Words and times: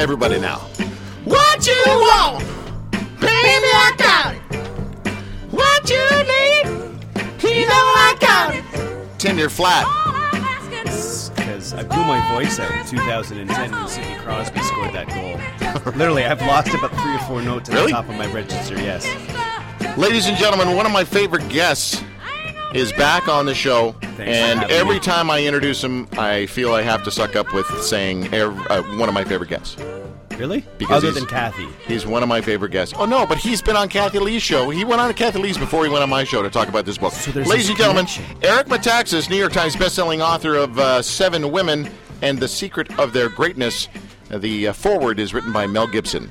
Everybody 0.00 0.40
now. 0.40 0.60
What 1.26 1.66
you 1.66 1.74
want? 1.86 2.42
Baby, 3.20 3.68
I 3.68 3.92
got 3.98 4.34
it. 4.34 4.40
What 5.52 5.90
you 5.90 5.98
need? 6.32 6.64
You 7.42 7.66
know 7.66 7.74
I 7.74 8.16
got 8.18 8.54
it. 8.54 9.18
Tender 9.18 9.50
flat. 9.50 9.84
Because 11.36 11.74
I 11.74 11.82
blew 11.82 12.02
my 12.04 12.26
voice 12.32 12.58
out 12.58 12.70
in 12.72 12.86
2010 12.86 13.72
when 13.72 13.88
Sidney 13.88 14.14
Crosby 14.20 14.60
scored 14.62 14.94
that 14.94 15.08
goal. 15.08 15.92
Literally, 15.94 16.24
I've 16.24 16.40
lost 16.40 16.68
about 16.72 16.92
three 16.92 17.14
or 17.16 17.18
four 17.20 17.42
notes 17.42 17.68
at 17.68 17.74
Really? 17.74 17.88
the 17.92 17.98
top 17.98 18.08
of 18.08 18.14
my 18.16 18.32
register, 18.32 18.76
yes. 18.76 19.04
Ladies 19.98 20.26
and 20.28 20.36
gentlemen, 20.38 20.74
one 20.76 20.86
of 20.86 20.92
my 20.92 21.04
favorite 21.04 21.46
guests 21.50 22.02
is 22.74 22.92
back 22.92 23.28
on 23.28 23.46
the 23.46 23.54
show. 23.54 23.92
for 23.92 24.22
and 24.22 24.62
every 24.70 24.94
me. 24.94 25.00
time 25.00 25.30
I 25.30 25.42
introduce 25.44 25.82
him, 25.82 26.08
I 26.12 26.46
feel 26.46 26.72
I 26.74 26.82
have 26.82 27.02
to 27.04 27.10
suck 27.10 27.36
up 27.36 27.52
with 27.52 27.66
saying 27.82 28.32
ev- 28.34 28.58
uh, 28.70 28.82
one 28.96 29.08
of 29.08 29.14
my 29.14 29.24
favorite 29.24 29.50
guests. 29.50 29.76
Really? 30.36 30.64
Because 30.78 31.04
Other 31.04 31.12
than 31.12 31.26
Kathy. 31.26 31.68
He's 31.86 32.06
one 32.06 32.22
of 32.22 32.28
my 32.28 32.40
favorite 32.40 32.70
guests. 32.72 32.94
Oh 32.96 33.04
no, 33.04 33.26
but 33.26 33.36
he's 33.36 33.60
been 33.60 33.76
on 33.76 33.90
Kathie 33.90 34.20
Lee's 34.20 34.42
show. 34.42 34.70
He 34.70 34.86
went 34.86 35.00
on 35.00 35.08
to 35.08 35.14
Kathie 35.14 35.38
Lee's 35.38 35.58
before 35.58 35.84
he 35.84 35.90
went 35.90 36.02
on 36.02 36.08
my 36.08 36.24
show 36.24 36.42
to 36.42 36.48
talk 36.48 36.68
about 36.68 36.86
this 36.86 36.96
book. 36.96 37.12
So 37.12 37.30
there's 37.30 37.46
Ladies 37.46 37.68
and 37.68 37.76
gentlemen, 37.76 38.06
connection. 38.06 38.36
Eric 38.42 38.68
Metaxas, 38.68 39.28
New 39.28 39.36
York 39.36 39.52
Times 39.52 39.76
bestselling 39.76 40.24
author 40.24 40.54
of 40.56 40.78
uh, 40.78 41.02
Seven 41.02 41.52
Women 41.52 41.90
and 42.22 42.38
the 42.38 42.48
Secret 42.48 42.98
of 42.98 43.12
Their 43.12 43.28
Greatness. 43.28 43.88
Uh, 44.30 44.38
the 44.38 44.68
uh, 44.68 44.72
foreword 44.72 45.18
is 45.20 45.34
written 45.34 45.52
by 45.52 45.66
Mel 45.66 45.86
Gibson. 45.86 46.30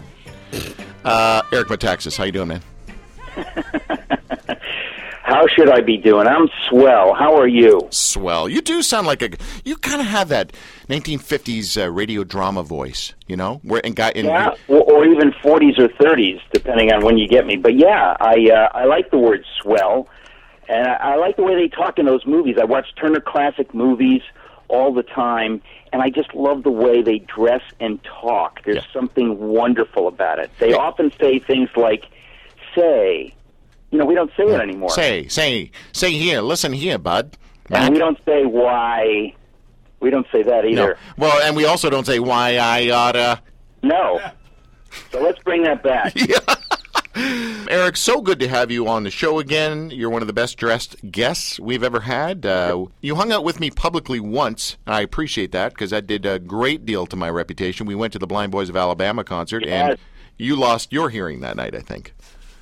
Uh, 1.06 1.44
Eric 1.54 1.68
Metaxas, 1.68 2.18
how 2.18 2.24
you 2.24 2.32
doing, 2.32 2.48
man? 2.48 2.62
How 5.30 5.46
should 5.46 5.70
I 5.70 5.82
be 5.82 5.96
doing? 5.96 6.26
I'm 6.26 6.50
swell. 6.68 7.14
How 7.14 7.36
are 7.40 7.48
you? 7.48 7.88
Swell. 7.92 8.50
You 8.50 8.62
do 8.62 8.82
sound 8.82 9.06
like 9.06 9.22
a. 9.22 9.30
You 9.64 9.76
kind 9.78 10.02
of 10.02 10.08
have 10.08 10.30
that 10.30 10.54
1950s 10.90 11.80
uh, 11.80 11.92
radio 11.92 12.24
drama 12.24 12.64
voice, 12.64 13.14
you 13.28 13.38
know, 13.38 13.60
where 13.64 13.80
and 13.86 13.96
guy. 13.96 14.12
And, 14.16 14.26
Yeah, 14.26 14.56
or, 14.68 14.82
or 14.92 15.06
even 15.06 15.32
40s 15.34 15.78
or 15.78 15.88
30s, 15.90 16.42
depending 16.52 16.92
on 16.92 17.06
when 17.06 17.20
you 17.20 17.28
get 17.28 17.46
me. 17.46 17.58
But 17.58 17.76
yeah, 17.78 18.18
I 18.20 18.50
uh, 18.52 18.70
I 18.76 18.86
like 18.86 19.12
the 19.12 19.20
word 19.20 19.46
swell, 19.62 20.08
and 20.68 20.88
I, 20.88 20.94
I 21.14 21.16
like 21.18 21.36
the 21.36 21.44
way 21.44 21.54
they 21.54 21.68
talk 21.68 22.00
in 22.00 22.08
those 22.08 22.26
movies. 22.26 22.58
I 22.60 22.66
watch 22.66 22.88
Turner 23.00 23.20
Classic 23.20 23.72
Movies 23.72 24.24
all 24.68 24.92
the 24.92 25.04
time, 25.04 25.62
and 25.94 26.02
I 26.02 26.10
just 26.10 26.34
love 26.34 26.64
the 26.64 26.72
way 26.72 27.04
they 27.04 27.20
dress 27.20 27.62
and 27.80 28.00
talk. 28.04 28.64
There's 28.66 28.78
Yeah. 28.78 28.94
something 28.94 29.38
wonderful 29.38 30.08
about 30.08 30.40
it. 30.40 30.50
They 30.58 30.72
Yeah. 30.72 30.78
often 30.78 31.12
say 31.22 31.38
things 31.38 31.70
like, 31.76 32.06
"Say," 32.76 33.36
you 33.92 33.98
know, 33.98 34.06
we 34.06 34.16
don't 34.16 34.32
say 34.38 34.44
it 34.44 34.60
anymore. 34.62 34.90
Say, 34.92 35.28
say, 35.28 35.72
say 35.92 36.12
here. 36.12 36.42
Listen 36.42 36.74
here, 36.74 36.98
bud. 36.98 37.38
and 37.70 37.94
we 37.94 38.00
don't 38.00 38.18
say 38.26 38.46
why. 38.46 39.34
We 40.00 40.10
don't 40.10 40.28
say 40.32 40.44
that 40.44 40.64
No. 40.64 40.70
either. 40.70 40.98
Well, 41.18 41.42
and 41.42 41.56
we 41.56 41.66
also 41.66 41.90
don't 41.90 42.06
say 42.06 42.20
why 42.20 42.58
I 42.58 42.90
oughta. 42.90 43.42
No. 43.84 44.20
So 45.12 45.22
let's 45.22 45.40
bring 45.44 45.64
that 45.64 45.84
back. 45.84 46.14
yeah. 46.16 46.40
Eric, 47.70 47.98
so 47.98 48.22
good 48.22 48.40
to 48.40 48.48
have 48.48 48.72
you 48.72 48.88
on 48.88 49.04
the 49.04 49.12
show 49.12 49.40
again. 49.40 49.90
You're 49.92 50.10
one 50.10 50.22
of 50.22 50.28
the 50.28 50.34
best 50.34 50.58
dressed 50.58 50.96
guests 51.12 51.60
we've 51.60 51.84
ever 51.84 52.00
had. 52.02 52.46
Uh, 52.46 52.86
you 53.02 53.16
hung 53.16 53.32
out 53.32 53.44
with 53.44 53.60
me 53.60 53.70
publicly 53.72 54.20
once. 54.20 54.78
I 54.88 55.02
appreciate 55.02 55.52
that 55.52 55.74
because 55.74 55.90
that 55.90 56.08
did 56.08 56.26
a 56.26 56.40
great 56.40 56.86
deal 56.86 57.06
to 57.08 57.16
my 57.16 57.30
reputation. 57.30 57.86
We 57.86 57.96
went 57.96 58.14
to 58.14 58.20
the 58.20 58.28
Blind 58.28 58.52
Boys 58.52 58.70
of 58.70 58.78
Alabama 58.78 59.24
concert, 59.24 59.66
and 59.66 59.98
you 60.38 60.56
lost 60.56 60.94
your 60.94 61.10
hearing 61.10 61.42
that 61.42 61.58
night, 61.58 61.76
I 61.76 61.82
think. 61.82 62.14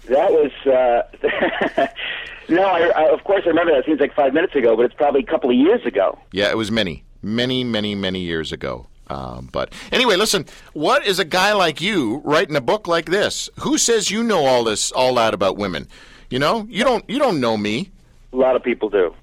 That 0.10 0.32
was 0.32 0.52
uh, 0.66 1.88
no. 2.50 2.64
I, 2.64 2.88
I, 2.88 3.10
of 3.10 3.24
course, 3.24 3.44
I 3.46 3.50
remember 3.50 3.74
that. 3.74 3.80
It 3.80 3.86
seems 3.86 4.00
like 4.00 4.14
five 4.16 4.34
minutes 4.34 4.56
ago, 4.56 4.76
but 4.76 4.86
it's 4.86 4.96
probably 4.96 5.22
a 5.22 5.26
couple 5.26 5.50
of 5.50 5.56
years 5.56 5.86
ago. 5.86 6.18
Yeah, 6.32 6.50
it 6.50 6.58
was 6.58 6.72
many, 6.72 7.04
many, 7.22 7.64
many, 7.64 7.94
many 7.96 8.20
years 8.22 8.52
ago. 8.52 8.88
Um, 9.10 9.50
but 9.52 9.74
anyway, 9.92 10.16
listen. 10.16 10.46
What 10.74 11.06
is 11.06 11.20
a 11.20 11.26
guy 11.26 11.54
like 11.54 11.82
you 11.82 12.22
writing 12.24 12.56
a 12.56 12.62
book 12.62 12.88
like 12.88 13.06
this? 13.06 13.50
Who 13.60 13.78
says 13.78 14.12
you 14.12 14.24
know 14.24 14.46
all 14.46 14.64
this, 14.64 14.92
all 14.92 15.16
that 15.16 15.34
about 15.34 15.58
women? 15.58 15.88
You 16.30 16.40
know, 16.40 16.66
you 16.70 16.84
don't. 16.84 17.08
You 17.10 17.20
don't 17.20 17.40
know 17.40 17.58
me. 17.58 17.92
A 18.34 18.36
lot 18.36 18.56
of 18.56 18.64
people 18.64 18.90
do. 18.90 19.14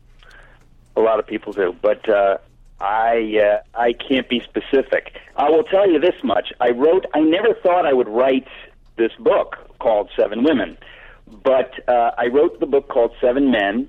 A 0.96 1.00
lot 1.00 1.18
of 1.18 1.26
people 1.26 1.52
do, 1.52 1.74
but 1.82 2.08
uh, 2.08 2.38
I 2.80 3.40
uh, 3.42 3.78
I 3.78 3.92
can't 3.94 4.28
be 4.28 4.40
specific. 4.40 5.18
I 5.36 5.50
will 5.50 5.64
tell 5.64 5.90
you 5.90 5.98
this 5.98 6.14
much: 6.22 6.52
I 6.60 6.70
wrote. 6.70 7.06
I 7.14 7.20
never 7.20 7.54
thought 7.54 7.86
I 7.86 7.92
would 7.92 8.08
write 8.08 8.48
this 8.96 9.12
book 9.18 9.58
called 9.84 10.08
Seven 10.16 10.42
Women, 10.42 10.78
but 11.42 11.70
uh, 11.88 12.10
I 12.16 12.26
wrote 12.28 12.58
the 12.58 12.66
book 12.66 12.88
called 12.88 13.12
Seven 13.20 13.50
Men. 13.50 13.88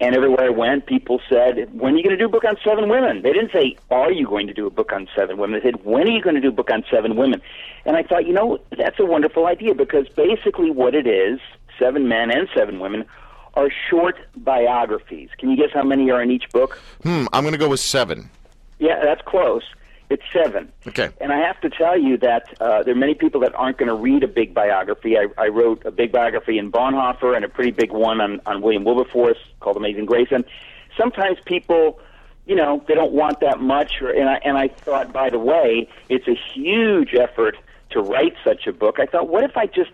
And 0.00 0.16
everywhere 0.16 0.46
I 0.46 0.48
went, 0.48 0.86
people 0.86 1.20
said, 1.28 1.72
"When 1.72 1.94
are 1.94 1.96
you 1.98 2.02
going 2.02 2.18
to 2.18 2.22
do 2.24 2.24
a 2.24 2.34
book 2.36 2.44
on 2.44 2.56
seven 2.64 2.88
women?" 2.88 3.22
They 3.22 3.32
didn't 3.32 3.52
say, 3.52 3.76
"Are 3.92 4.10
you 4.10 4.26
going 4.26 4.48
to 4.48 4.52
do 4.52 4.66
a 4.66 4.70
book 4.70 4.90
on 4.92 5.06
seven 5.14 5.38
women?" 5.38 5.60
They 5.60 5.70
said, 5.70 5.84
"When 5.84 6.08
are 6.08 6.10
you 6.10 6.20
going 6.20 6.34
to 6.34 6.40
do 6.40 6.48
a 6.48 6.58
book 6.60 6.70
on 6.72 6.82
seven 6.90 7.14
women?" 7.14 7.40
And 7.86 7.96
I 7.96 8.02
thought, 8.02 8.26
you 8.26 8.32
know, 8.32 8.58
that's 8.76 8.98
a 8.98 9.04
wonderful 9.04 9.46
idea 9.46 9.72
because 9.72 10.08
basically 10.08 10.72
what 10.72 10.96
it 10.96 11.06
is, 11.06 11.38
seven 11.78 12.08
men 12.08 12.32
and 12.32 12.48
seven 12.56 12.80
women, 12.80 13.04
are 13.54 13.68
short 13.88 14.16
biographies. 14.36 15.28
Can 15.38 15.48
you 15.50 15.56
guess 15.56 15.72
how 15.72 15.84
many 15.84 16.10
are 16.10 16.20
in 16.20 16.32
each 16.32 16.48
book? 16.50 16.80
Hmm. 17.04 17.26
I'm 17.32 17.44
going 17.44 17.52
to 17.52 17.64
go 17.66 17.68
with 17.68 17.80
seven. 17.80 18.30
Yeah, 18.80 18.98
that's 19.04 19.22
close. 19.22 19.62
It's 20.10 20.22
seven. 20.32 20.70
Okay. 20.86 21.10
And 21.20 21.32
I 21.32 21.38
have 21.38 21.60
to 21.62 21.70
tell 21.70 21.98
you 21.98 22.18
that 22.18 22.60
uh, 22.60 22.82
there 22.82 22.92
are 22.92 22.98
many 22.98 23.14
people 23.14 23.40
that 23.40 23.54
aren't 23.54 23.78
going 23.78 23.88
to 23.88 23.94
read 23.94 24.22
a 24.22 24.28
big 24.28 24.52
biography. 24.52 25.16
I, 25.16 25.26
I 25.38 25.48
wrote 25.48 25.84
a 25.86 25.90
big 25.90 26.12
biography 26.12 26.58
in 26.58 26.70
Bonhoeffer 26.70 27.34
and 27.34 27.44
a 27.44 27.48
pretty 27.48 27.70
big 27.70 27.90
one 27.90 28.20
on, 28.20 28.40
on 28.46 28.60
William 28.60 28.84
Wilberforce 28.84 29.38
called 29.60 29.76
Amazing 29.76 30.04
Grace. 30.04 30.28
And 30.30 30.44
sometimes 30.96 31.38
people, 31.46 32.00
you 32.46 32.54
know, 32.54 32.84
they 32.86 32.94
don't 32.94 33.12
want 33.12 33.40
that 33.40 33.60
much. 33.60 34.02
Or, 34.02 34.10
and, 34.10 34.28
I, 34.28 34.40
and 34.44 34.58
I 34.58 34.68
thought, 34.68 35.12
by 35.12 35.30
the 35.30 35.38
way, 35.38 35.88
it's 36.10 36.28
a 36.28 36.34
huge 36.34 37.14
effort 37.14 37.56
to 37.90 38.00
write 38.00 38.34
such 38.44 38.66
a 38.66 38.72
book. 38.72 38.98
I 39.00 39.06
thought, 39.06 39.28
what 39.28 39.44
if 39.44 39.56
I 39.56 39.66
just 39.66 39.90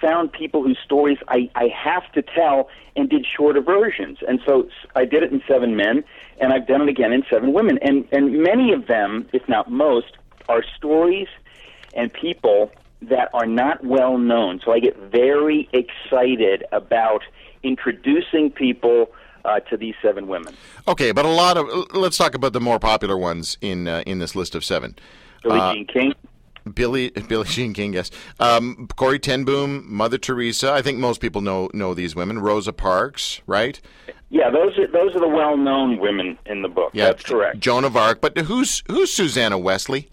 found 0.00 0.32
people 0.32 0.62
whose 0.62 0.78
stories 0.84 1.18
I, 1.28 1.50
I 1.54 1.68
have 1.68 2.10
to 2.12 2.22
tell 2.22 2.68
and 2.96 3.08
did 3.08 3.26
shorter 3.26 3.60
versions. 3.60 4.18
And 4.26 4.40
so 4.46 4.68
I 4.94 5.04
did 5.04 5.22
it 5.22 5.32
in 5.32 5.42
Seven 5.46 5.76
Men, 5.76 6.04
and 6.40 6.52
I've 6.52 6.66
done 6.66 6.82
it 6.82 6.88
again 6.88 7.12
in 7.12 7.22
Seven 7.30 7.52
Women. 7.52 7.78
And, 7.82 8.06
and 8.12 8.42
many 8.42 8.72
of 8.72 8.86
them, 8.86 9.28
if 9.32 9.48
not 9.48 9.70
most, 9.70 10.16
are 10.48 10.62
stories 10.76 11.28
and 11.94 12.12
people 12.12 12.70
that 13.02 13.30
are 13.32 13.46
not 13.46 13.84
well 13.84 14.18
known. 14.18 14.60
So 14.64 14.72
I 14.72 14.80
get 14.80 14.96
very 14.96 15.68
excited 15.72 16.64
about 16.72 17.22
introducing 17.62 18.50
people 18.50 19.10
uh, 19.44 19.60
to 19.60 19.76
these 19.76 19.94
seven 20.02 20.26
women. 20.26 20.54
Okay, 20.86 21.12
but 21.12 21.24
a 21.24 21.28
lot 21.28 21.56
of 21.56 21.66
let's 21.94 22.16
talk 22.16 22.34
about 22.34 22.52
the 22.52 22.60
more 22.60 22.78
popular 22.78 23.16
ones 23.16 23.56
in 23.60 23.88
uh, 23.88 24.02
in 24.06 24.18
this 24.18 24.34
list 24.34 24.54
of 24.54 24.64
seven. 24.64 24.96
Billie 25.42 25.60
Uh, 25.60 25.72
Jean 25.74 25.86
King. 25.86 26.14
Billy 26.68 27.10
Billie 27.10 27.46
Jean 27.48 27.72
King, 27.72 27.94
yes. 27.94 28.10
Um, 28.40 28.88
Corrie 28.96 29.18
ten 29.18 29.44
Boom, 29.44 29.84
Mother 29.86 30.18
Teresa. 30.18 30.72
I 30.72 30.82
think 30.82 30.98
most 30.98 31.20
people 31.20 31.40
know 31.40 31.70
know 31.72 31.94
these 31.94 32.14
women. 32.14 32.38
Rosa 32.38 32.72
Parks, 32.72 33.40
right? 33.46 33.80
Yeah, 34.30 34.50
those 34.50 34.78
are 34.78 34.86
those 34.86 35.14
are 35.14 35.20
the 35.20 35.28
well-known 35.28 35.98
women 35.98 36.38
in 36.46 36.62
the 36.62 36.68
book. 36.68 36.90
Yeah, 36.92 37.06
That's 37.06 37.24
correct. 37.24 37.60
Joan 37.60 37.84
of 37.84 37.96
Arc. 37.96 38.20
But 38.20 38.36
who's 38.38 38.82
who's 38.88 39.12
Susanna 39.12 39.58
Wesley? 39.58 40.08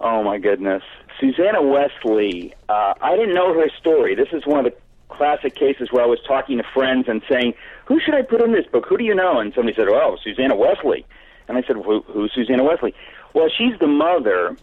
Oh 0.00 0.22
my 0.22 0.38
goodness, 0.38 0.82
Susanna 1.20 1.62
Wesley. 1.62 2.54
Uh, 2.68 2.94
I 3.00 3.16
didn't 3.16 3.34
know 3.34 3.54
her 3.54 3.68
story. 3.78 4.14
This 4.14 4.28
is 4.32 4.46
one 4.46 4.64
of 4.64 4.72
the 4.72 4.78
classic 5.08 5.54
cases 5.54 5.88
where 5.90 6.02
I 6.02 6.06
was 6.06 6.18
talking 6.26 6.56
to 6.58 6.64
friends 6.74 7.06
and 7.06 7.22
saying, 7.30 7.54
"Who 7.86 8.00
should 8.00 8.14
I 8.14 8.22
put 8.22 8.42
in 8.42 8.52
this 8.52 8.66
book? 8.66 8.86
Who 8.88 8.96
do 8.96 9.04
you 9.04 9.14
know?" 9.14 9.38
And 9.38 9.52
somebody 9.54 9.76
said, 9.76 9.88
"Oh, 9.88 10.16
Susanna 10.24 10.56
Wesley." 10.56 11.04
And 11.48 11.58
I 11.58 11.62
said, 11.62 11.76
Who, 11.76 12.02
"Who's 12.02 12.32
Susanna 12.32 12.64
Wesley?" 12.64 12.94
Well, 13.34 13.48
she's 13.48 13.78
the 13.78 13.86
mother 13.86 14.56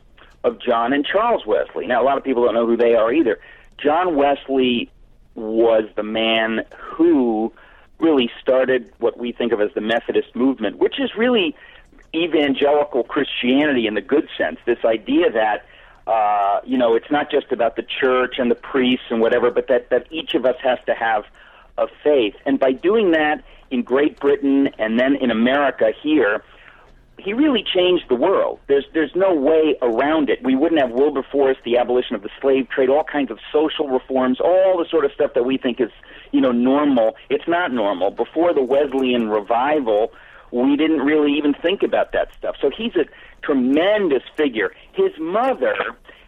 of 0.47 0.59
John 0.59 0.93
and 0.93 1.05
Charles 1.05 1.45
Wesley. 1.45 1.85
Now, 1.85 2.01
a 2.01 2.05
lot 2.05 2.17
of 2.17 2.23
people 2.23 2.45
don't 2.45 2.55
know 2.55 2.65
who 2.65 2.77
they 2.77 2.95
are 2.95 3.11
either. 3.13 3.39
John 3.77 4.15
Wesley 4.15 4.89
was 5.35 5.83
the 5.95 6.03
man 6.03 6.65
who 6.75 7.53
really 7.99 8.31
started 8.41 8.91
what 8.99 9.17
we 9.17 9.31
think 9.31 9.51
of 9.51 9.61
as 9.61 9.71
the 9.75 9.81
Methodist 9.81 10.35
movement, 10.35 10.77
which 10.77 10.99
is 10.99 11.11
really 11.15 11.55
evangelical 12.15 13.03
Christianity 13.03 13.85
in 13.87 13.93
the 13.93 14.01
good 14.01 14.27
sense. 14.37 14.59
This 14.65 14.83
idea 14.85 15.31
that 15.31 15.65
uh, 16.07 16.61
you 16.65 16.77
know 16.77 16.95
it's 16.95 17.11
not 17.11 17.29
just 17.29 17.51
about 17.51 17.75
the 17.75 17.83
church 17.83 18.35
and 18.37 18.49
the 18.49 18.55
priests 18.55 19.05
and 19.09 19.19
whatever, 19.19 19.51
but 19.51 19.67
that 19.67 19.89
that 19.89 20.07
each 20.11 20.33
of 20.33 20.45
us 20.45 20.55
has 20.63 20.79
to 20.85 20.93
have 20.93 21.25
a 21.77 21.87
faith. 22.03 22.35
And 22.45 22.59
by 22.59 22.71
doing 22.71 23.11
that 23.11 23.43
in 23.69 23.83
Great 23.83 24.19
Britain 24.19 24.69
and 24.79 24.99
then 24.99 25.15
in 25.15 25.29
America 25.29 25.91
here, 26.01 26.43
he 27.17 27.33
really 27.33 27.63
changed 27.63 28.05
the 28.09 28.15
world. 28.15 28.59
There's 28.67 28.85
there's 28.93 29.15
no 29.15 29.33
way 29.33 29.75
around 29.81 30.29
it. 30.29 30.43
We 30.43 30.55
wouldn't 30.55 30.79
have 30.79 30.91
Wilberforce, 30.91 31.57
the 31.65 31.77
abolition 31.77 32.15
of 32.15 32.21
the 32.21 32.29
slave 32.39 32.69
trade, 32.69 32.89
all 32.89 33.03
kinds 33.03 33.31
of 33.31 33.39
social 33.51 33.87
reforms, 33.87 34.39
all 34.39 34.77
the 34.77 34.85
sort 34.89 35.03
of 35.03 35.11
stuff 35.13 35.33
that 35.33 35.43
we 35.43 35.57
think 35.57 35.81
is 35.81 35.89
you 36.31 36.41
know 36.41 36.51
normal. 36.51 37.15
It's 37.29 37.47
not 37.47 37.71
normal. 37.71 38.11
Before 38.11 38.53
the 38.53 38.61
Wesleyan 38.61 39.29
revival, 39.29 40.13
we 40.51 40.77
didn't 40.77 40.99
really 40.99 41.33
even 41.33 41.53
think 41.53 41.83
about 41.83 42.11
that 42.11 42.29
stuff. 42.37 42.55
So 42.61 42.69
he's 42.69 42.95
a 42.95 43.05
tremendous 43.41 44.23
figure. 44.35 44.73
His 44.93 45.11
mother 45.19 45.75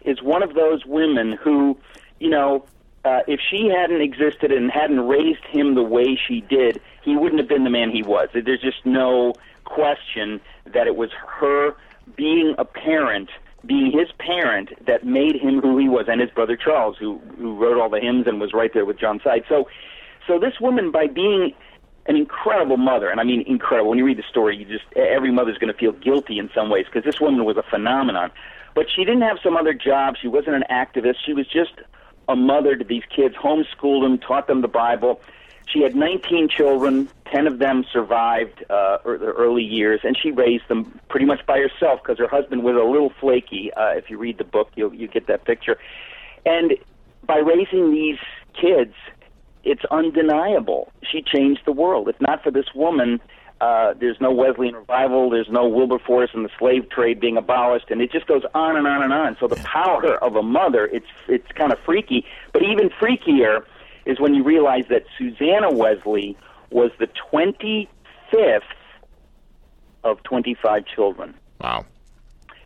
is 0.04 0.22
one 0.22 0.42
of 0.42 0.54
those 0.54 0.84
women 0.86 1.32
who, 1.32 1.78
you 2.18 2.30
know, 2.30 2.64
uh, 3.04 3.20
if 3.26 3.40
she 3.40 3.68
hadn't 3.68 4.02
existed 4.02 4.52
and 4.52 4.70
hadn't 4.70 5.00
raised 5.00 5.44
him 5.46 5.74
the 5.74 5.82
way 5.82 6.18
she 6.28 6.42
did, 6.42 6.80
he 7.02 7.16
wouldn't 7.16 7.40
have 7.40 7.48
been 7.48 7.64
the 7.64 7.70
man 7.70 7.90
he 7.90 8.02
was. 8.02 8.28
There's 8.32 8.60
just 8.60 8.84
no 8.84 9.34
question 9.64 10.40
that 10.66 10.86
it 10.86 10.96
was 10.96 11.10
her 11.40 11.74
being 12.16 12.54
a 12.58 12.64
parent 12.64 13.30
being 13.66 13.92
his 13.92 14.08
parent 14.18 14.70
that 14.86 15.04
made 15.04 15.36
him 15.36 15.60
who 15.60 15.76
he 15.76 15.88
was, 15.88 16.06
and 16.08 16.20
his 16.20 16.30
brother 16.30 16.56
Charles, 16.56 16.96
who 16.98 17.18
who 17.36 17.56
wrote 17.56 17.80
all 17.80 17.90
the 17.90 18.00
hymns 18.00 18.26
and 18.26 18.40
was 18.40 18.52
right 18.52 18.72
there 18.72 18.84
with 18.84 18.98
John 18.98 19.20
Side. 19.22 19.44
So, 19.48 19.68
so 20.26 20.38
this 20.38 20.60
woman, 20.60 20.90
by 20.90 21.06
being 21.06 21.52
an 22.06 22.16
incredible 22.16 22.76
mother, 22.76 23.10
and 23.10 23.20
I 23.20 23.24
mean 23.24 23.42
incredible. 23.46 23.90
When 23.90 23.98
you 23.98 24.04
read 24.04 24.18
the 24.18 24.24
story, 24.28 24.56
you 24.56 24.64
just 24.64 24.84
every 24.96 25.30
mother's 25.30 25.58
going 25.58 25.72
to 25.72 25.78
feel 25.78 25.92
guilty 25.92 26.38
in 26.38 26.50
some 26.54 26.70
ways 26.70 26.86
because 26.86 27.04
this 27.04 27.20
woman 27.20 27.44
was 27.44 27.56
a 27.56 27.62
phenomenon. 27.62 28.30
But 28.74 28.86
she 28.94 29.04
didn't 29.04 29.22
have 29.22 29.38
some 29.42 29.56
other 29.56 29.74
job. 29.74 30.14
She 30.20 30.28
wasn't 30.28 30.56
an 30.56 30.64
activist. 30.70 31.16
She 31.24 31.34
was 31.34 31.46
just 31.46 31.72
a 32.28 32.36
mother 32.36 32.76
to 32.76 32.84
these 32.84 33.02
kids, 33.14 33.34
homeschooled 33.34 34.02
them, 34.02 34.18
taught 34.18 34.46
them 34.46 34.62
the 34.62 34.68
Bible. 34.68 35.20
She 35.72 35.82
had 35.82 35.94
19 35.94 36.48
children. 36.48 37.08
10 37.32 37.46
of 37.46 37.58
them 37.58 37.84
survived 37.92 38.64
uh, 38.70 38.98
the 39.04 39.32
early 39.36 39.62
years, 39.62 40.00
and 40.02 40.16
she 40.20 40.30
raised 40.32 40.66
them 40.68 41.00
pretty 41.08 41.26
much 41.26 41.44
by 41.46 41.58
herself 41.58 42.00
because 42.02 42.18
her 42.18 42.26
husband 42.26 42.64
was 42.64 42.74
a 42.74 42.84
little 42.84 43.12
flaky. 43.20 43.70
Uh, 43.72 43.90
if 43.90 44.10
you 44.10 44.18
read 44.18 44.38
the 44.38 44.44
book, 44.44 44.70
you'll, 44.74 44.92
you 44.92 45.06
get 45.06 45.26
that 45.28 45.44
picture. 45.44 45.78
And 46.44 46.72
by 47.24 47.38
raising 47.38 47.92
these 47.92 48.18
kids, 48.60 48.94
it's 49.62 49.84
undeniable. 49.90 50.90
She 51.10 51.22
changed 51.22 51.62
the 51.66 51.72
world. 51.72 52.08
If 52.08 52.20
not 52.20 52.42
for 52.42 52.50
this 52.50 52.66
woman, 52.74 53.20
uh, 53.60 53.92
there's 54.00 54.16
no 54.20 54.32
Wesleyan 54.32 54.74
revival, 54.74 55.28
there's 55.30 55.50
no 55.50 55.68
Wilberforce 55.68 56.30
and 56.32 56.44
the 56.44 56.50
slave 56.58 56.88
trade 56.88 57.20
being 57.20 57.36
abolished, 57.36 57.90
and 57.90 58.00
it 58.00 58.10
just 58.10 58.26
goes 58.26 58.42
on 58.54 58.76
and 58.76 58.86
on 58.86 59.02
and 59.02 59.12
on. 59.12 59.36
So 59.38 59.46
the 59.46 59.56
power 59.56 60.16
of 60.24 60.34
a 60.34 60.42
mother, 60.42 60.86
it's 60.86 61.06
it's 61.28 61.46
kind 61.52 61.70
of 61.70 61.78
freaky. 61.80 62.24
But 62.52 62.62
even 62.62 62.88
freakier 62.88 63.64
is 64.10 64.20
when 64.20 64.34
you 64.34 64.42
realize 64.42 64.84
that 64.90 65.04
Susanna 65.16 65.70
Wesley 65.72 66.36
was 66.70 66.90
the 66.98 67.08
25th 67.32 68.60
of 70.04 70.22
25 70.24 70.84
children. 70.86 71.34
Wow. 71.60 71.86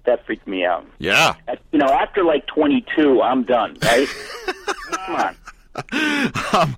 That 0.05 0.25
freaked 0.27 0.47
me 0.47 0.65
out. 0.65 0.87
Yeah. 0.99 1.35
You 1.73 1.79
know, 1.79 1.87
after 1.87 2.25
like 2.25 2.47
22, 2.47 3.23
I'm 3.23 3.45
done, 3.45 3.77
right? 3.83 4.09
Come 4.91 5.17
on. 5.17 5.37
Um, 6.53 6.77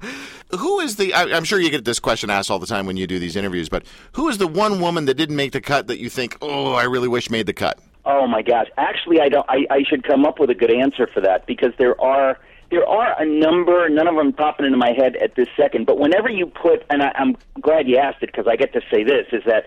who 0.59 0.81
is 0.81 0.97
the? 0.97 1.13
I, 1.13 1.25
am 1.37 1.45
sure 1.45 1.61
you 1.61 1.71
get 1.71 1.85
this 1.85 1.99
question 1.99 2.31
asked 2.31 2.51
all 2.51 2.59
the 2.59 2.67
time 2.67 2.87
when 2.87 2.97
you 2.97 3.07
do 3.07 3.19
these 3.19 3.37
interviews, 3.37 3.69
but 3.69 3.85
who 4.13 4.29
is 4.29 4.39
the 4.39 4.47
one 4.47 4.81
woman 4.81 5.05
that 5.07 5.15
didn't 5.15 5.37
make 5.37 5.53
the 5.53 5.61
cut 5.61 5.89
that 5.89 5.99
you 5.99 6.09
think, 6.09 6.39
oh, 6.41 6.73
I 6.73 6.85
really 6.85 7.09
wish 7.09 7.29
made 7.29 7.47
the 7.47 7.53
cut? 7.53 7.79
Oh 8.05 8.27
my 8.27 8.43
gosh! 8.43 8.69
Actually, 8.79 9.21
I 9.21 9.29
don't. 9.29 9.45
I, 9.49 9.67
I 9.69 9.83
should 9.83 10.05
come 10.05 10.25
up 10.25 10.39
with 10.39 10.49
a 10.49 10.55
good 10.55 10.71
answer 10.71 11.09
for 11.13 11.21
that 11.21 11.47
because 11.47 11.73
there 11.79 12.01
are 12.01 12.39
there 12.71 12.87
are 12.87 13.21
a 13.21 13.27
number. 13.27 13.89
None 13.89 14.09
of 14.09 14.17
them 14.17 14.33
popping 14.33 14.67
into 14.67 14.79
my 14.79 14.93
head 14.93 15.17
at 15.17 15.35
this 15.35 15.49
second. 15.57 15.87
But 15.87 15.99
whenever 15.99 16.29
you 16.29 16.47
put, 16.47 16.85
and 16.91 17.03
I, 17.03 17.13
I'm 17.15 17.37
glad 17.61 17.89
you 17.89 17.97
asked 17.97 18.23
it 18.23 18.27
because 18.27 18.47
I 18.49 18.57
get 18.57 18.73
to 18.73 18.81
say 18.91 19.05
this 19.05 19.27
is 19.33 19.43
that 19.47 19.67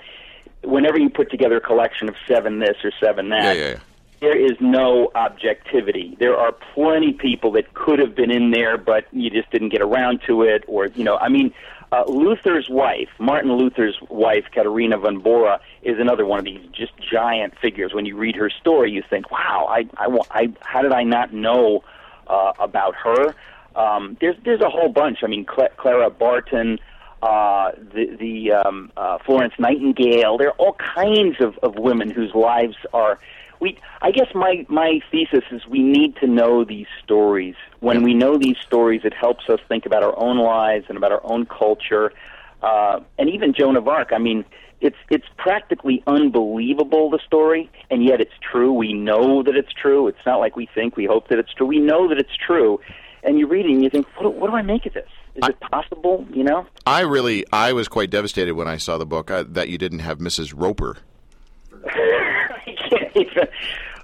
whenever 0.63 0.99
you 0.99 1.09
put 1.09 1.31
together 1.31 1.57
a 1.57 1.61
collection 1.61 2.09
of 2.09 2.15
seven 2.27 2.59
this 2.59 2.77
or 2.83 2.91
seven 2.99 3.29
that, 3.29 3.55
yeah, 3.55 3.63
yeah, 3.63 3.69
yeah 3.69 3.79
there 4.19 4.37
is 4.37 4.57
no 4.59 5.11
objectivity. 5.15 6.15
There 6.19 6.37
are 6.37 6.51
plenty 6.51 7.13
people 7.13 7.51
that 7.53 7.73
could 7.73 7.99
have 7.99 8.15
been 8.15 8.31
in 8.31 8.51
there, 8.51 8.77
but 8.77 9.05
you 9.11 9.29
just 9.29 9.49
didn't 9.51 9.69
get 9.69 9.81
around 9.81 10.21
to 10.27 10.43
it, 10.43 10.63
or 10.67 10.87
you 10.87 11.03
know, 11.03 11.17
I 11.17 11.29
mean, 11.29 11.53
uh, 11.91 12.03
Luther's 12.07 12.69
wife, 12.69 13.09
Martin 13.17 13.53
Luther's 13.53 13.97
wife, 14.09 14.45
Katharina 14.53 14.97
von 14.97 15.19
Bora, 15.19 15.59
is 15.81 15.99
another 15.99 16.25
one 16.25 16.39
of 16.39 16.45
these 16.45 16.61
just 16.71 16.91
giant 16.97 17.57
figures. 17.59 17.93
When 17.93 18.05
you 18.05 18.15
read 18.17 18.35
her 18.35 18.49
story, 18.49 18.91
you 18.91 19.03
think, 19.09 19.31
"Wow, 19.31 19.67
I, 19.69 19.87
I, 19.97 20.17
I 20.31 20.53
how 20.61 20.81
did 20.81 20.91
I 20.91 21.03
not 21.03 21.33
know 21.33 21.83
uh, 22.29 22.53
about 22.59 22.95
her?" 22.95 23.35
Um, 23.75 24.17
there's 24.21 24.35
there's 24.43 24.61
a 24.61 24.69
whole 24.69 24.89
bunch. 24.89 25.19
I 25.23 25.27
mean, 25.27 25.45
Cl- 25.45 25.69
Clara 25.77 26.09
Barton, 26.09 26.79
uh, 27.21 27.71
the 27.93 28.15
the 28.19 28.51
um, 28.53 28.91
uh, 28.97 29.17
Florence 29.25 29.53
Nightingale. 29.59 30.37
There 30.37 30.49
are 30.49 30.57
all 30.57 30.77
kinds 30.95 31.37
of, 31.41 31.57
of 31.63 31.75
women 31.75 32.09
whose 32.09 32.33
lives 32.33 32.75
are 32.93 33.19
we 33.59 33.77
I 34.01 34.11
guess 34.11 34.27
my 34.33 34.65
my 34.69 35.01
thesis 35.11 35.43
is 35.51 35.65
we 35.67 35.81
need 35.81 36.15
to 36.17 36.27
know 36.27 36.63
these 36.63 36.87
stories. 37.03 37.55
When 37.79 38.03
we 38.03 38.13
know 38.13 38.37
these 38.37 38.57
stories, 38.65 39.01
it 39.03 39.13
helps 39.13 39.49
us 39.49 39.59
think 39.67 39.85
about 39.85 40.03
our 40.03 40.17
own 40.17 40.37
lives 40.37 40.85
and 40.89 40.97
about 40.97 41.11
our 41.11 41.21
own 41.23 41.45
culture. 41.45 42.13
Uh, 42.61 42.99
and 43.17 43.29
even 43.29 43.53
Joan 43.53 43.77
of 43.77 43.87
Arc. 43.87 44.11
I 44.11 44.17
mean, 44.17 44.43
it's 44.81 44.97
it's 45.09 45.25
practically 45.37 46.03
unbelievable 46.07 47.09
the 47.09 47.19
story, 47.25 47.69
and 47.89 48.03
yet 48.03 48.21
it's 48.21 48.33
true. 48.41 48.71
We 48.71 48.93
know 48.93 49.43
that 49.43 49.55
it's 49.55 49.73
true. 49.73 50.07
It's 50.07 50.25
not 50.25 50.39
like 50.39 50.55
we 50.55 50.69
think. 50.73 50.95
We 50.95 51.05
hope 51.05 51.27
that 51.29 51.39
it's 51.39 51.53
true. 51.53 51.67
We 51.67 51.79
know 51.79 52.07
that 52.07 52.17
it's 52.17 52.35
true. 52.35 52.79
And 53.21 53.37
you 53.37 53.47
read 53.47 53.65
it 53.65 53.71
and 53.71 53.83
you 53.83 53.89
think, 53.89 54.07
what, 54.17 54.33
what 54.35 54.49
do 54.49 54.55
I 54.55 54.61
make 54.61 54.85
of 54.85 54.93
this? 54.93 55.09
Is 55.35 55.41
I, 55.43 55.49
it 55.49 55.59
possible? 55.59 56.25
You 56.33 56.43
know. 56.43 56.65
I 56.85 57.01
really, 57.01 57.45
I 57.51 57.73
was 57.73 57.87
quite 57.87 58.09
devastated 58.09 58.53
when 58.53 58.67
I 58.67 58.77
saw 58.77 58.97
the 58.97 59.05
book 59.05 59.29
uh, 59.29 59.43
that 59.49 59.69
you 59.69 59.77
didn't 59.77 59.99
have 59.99 60.19
Mrs. 60.19 60.53
Roper. 60.55 60.97
I 61.85 62.75
can't 62.89 63.15
even. 63.15 63.47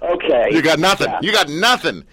okay. 0.02 0.48
You 0.50 0.62
got 0.62 0.78
nothing. 0.78 1.08
Yeah. 1.08 1.20
You 1.22 1.32
got 1.32 1.48
nothing. 1.48 2.04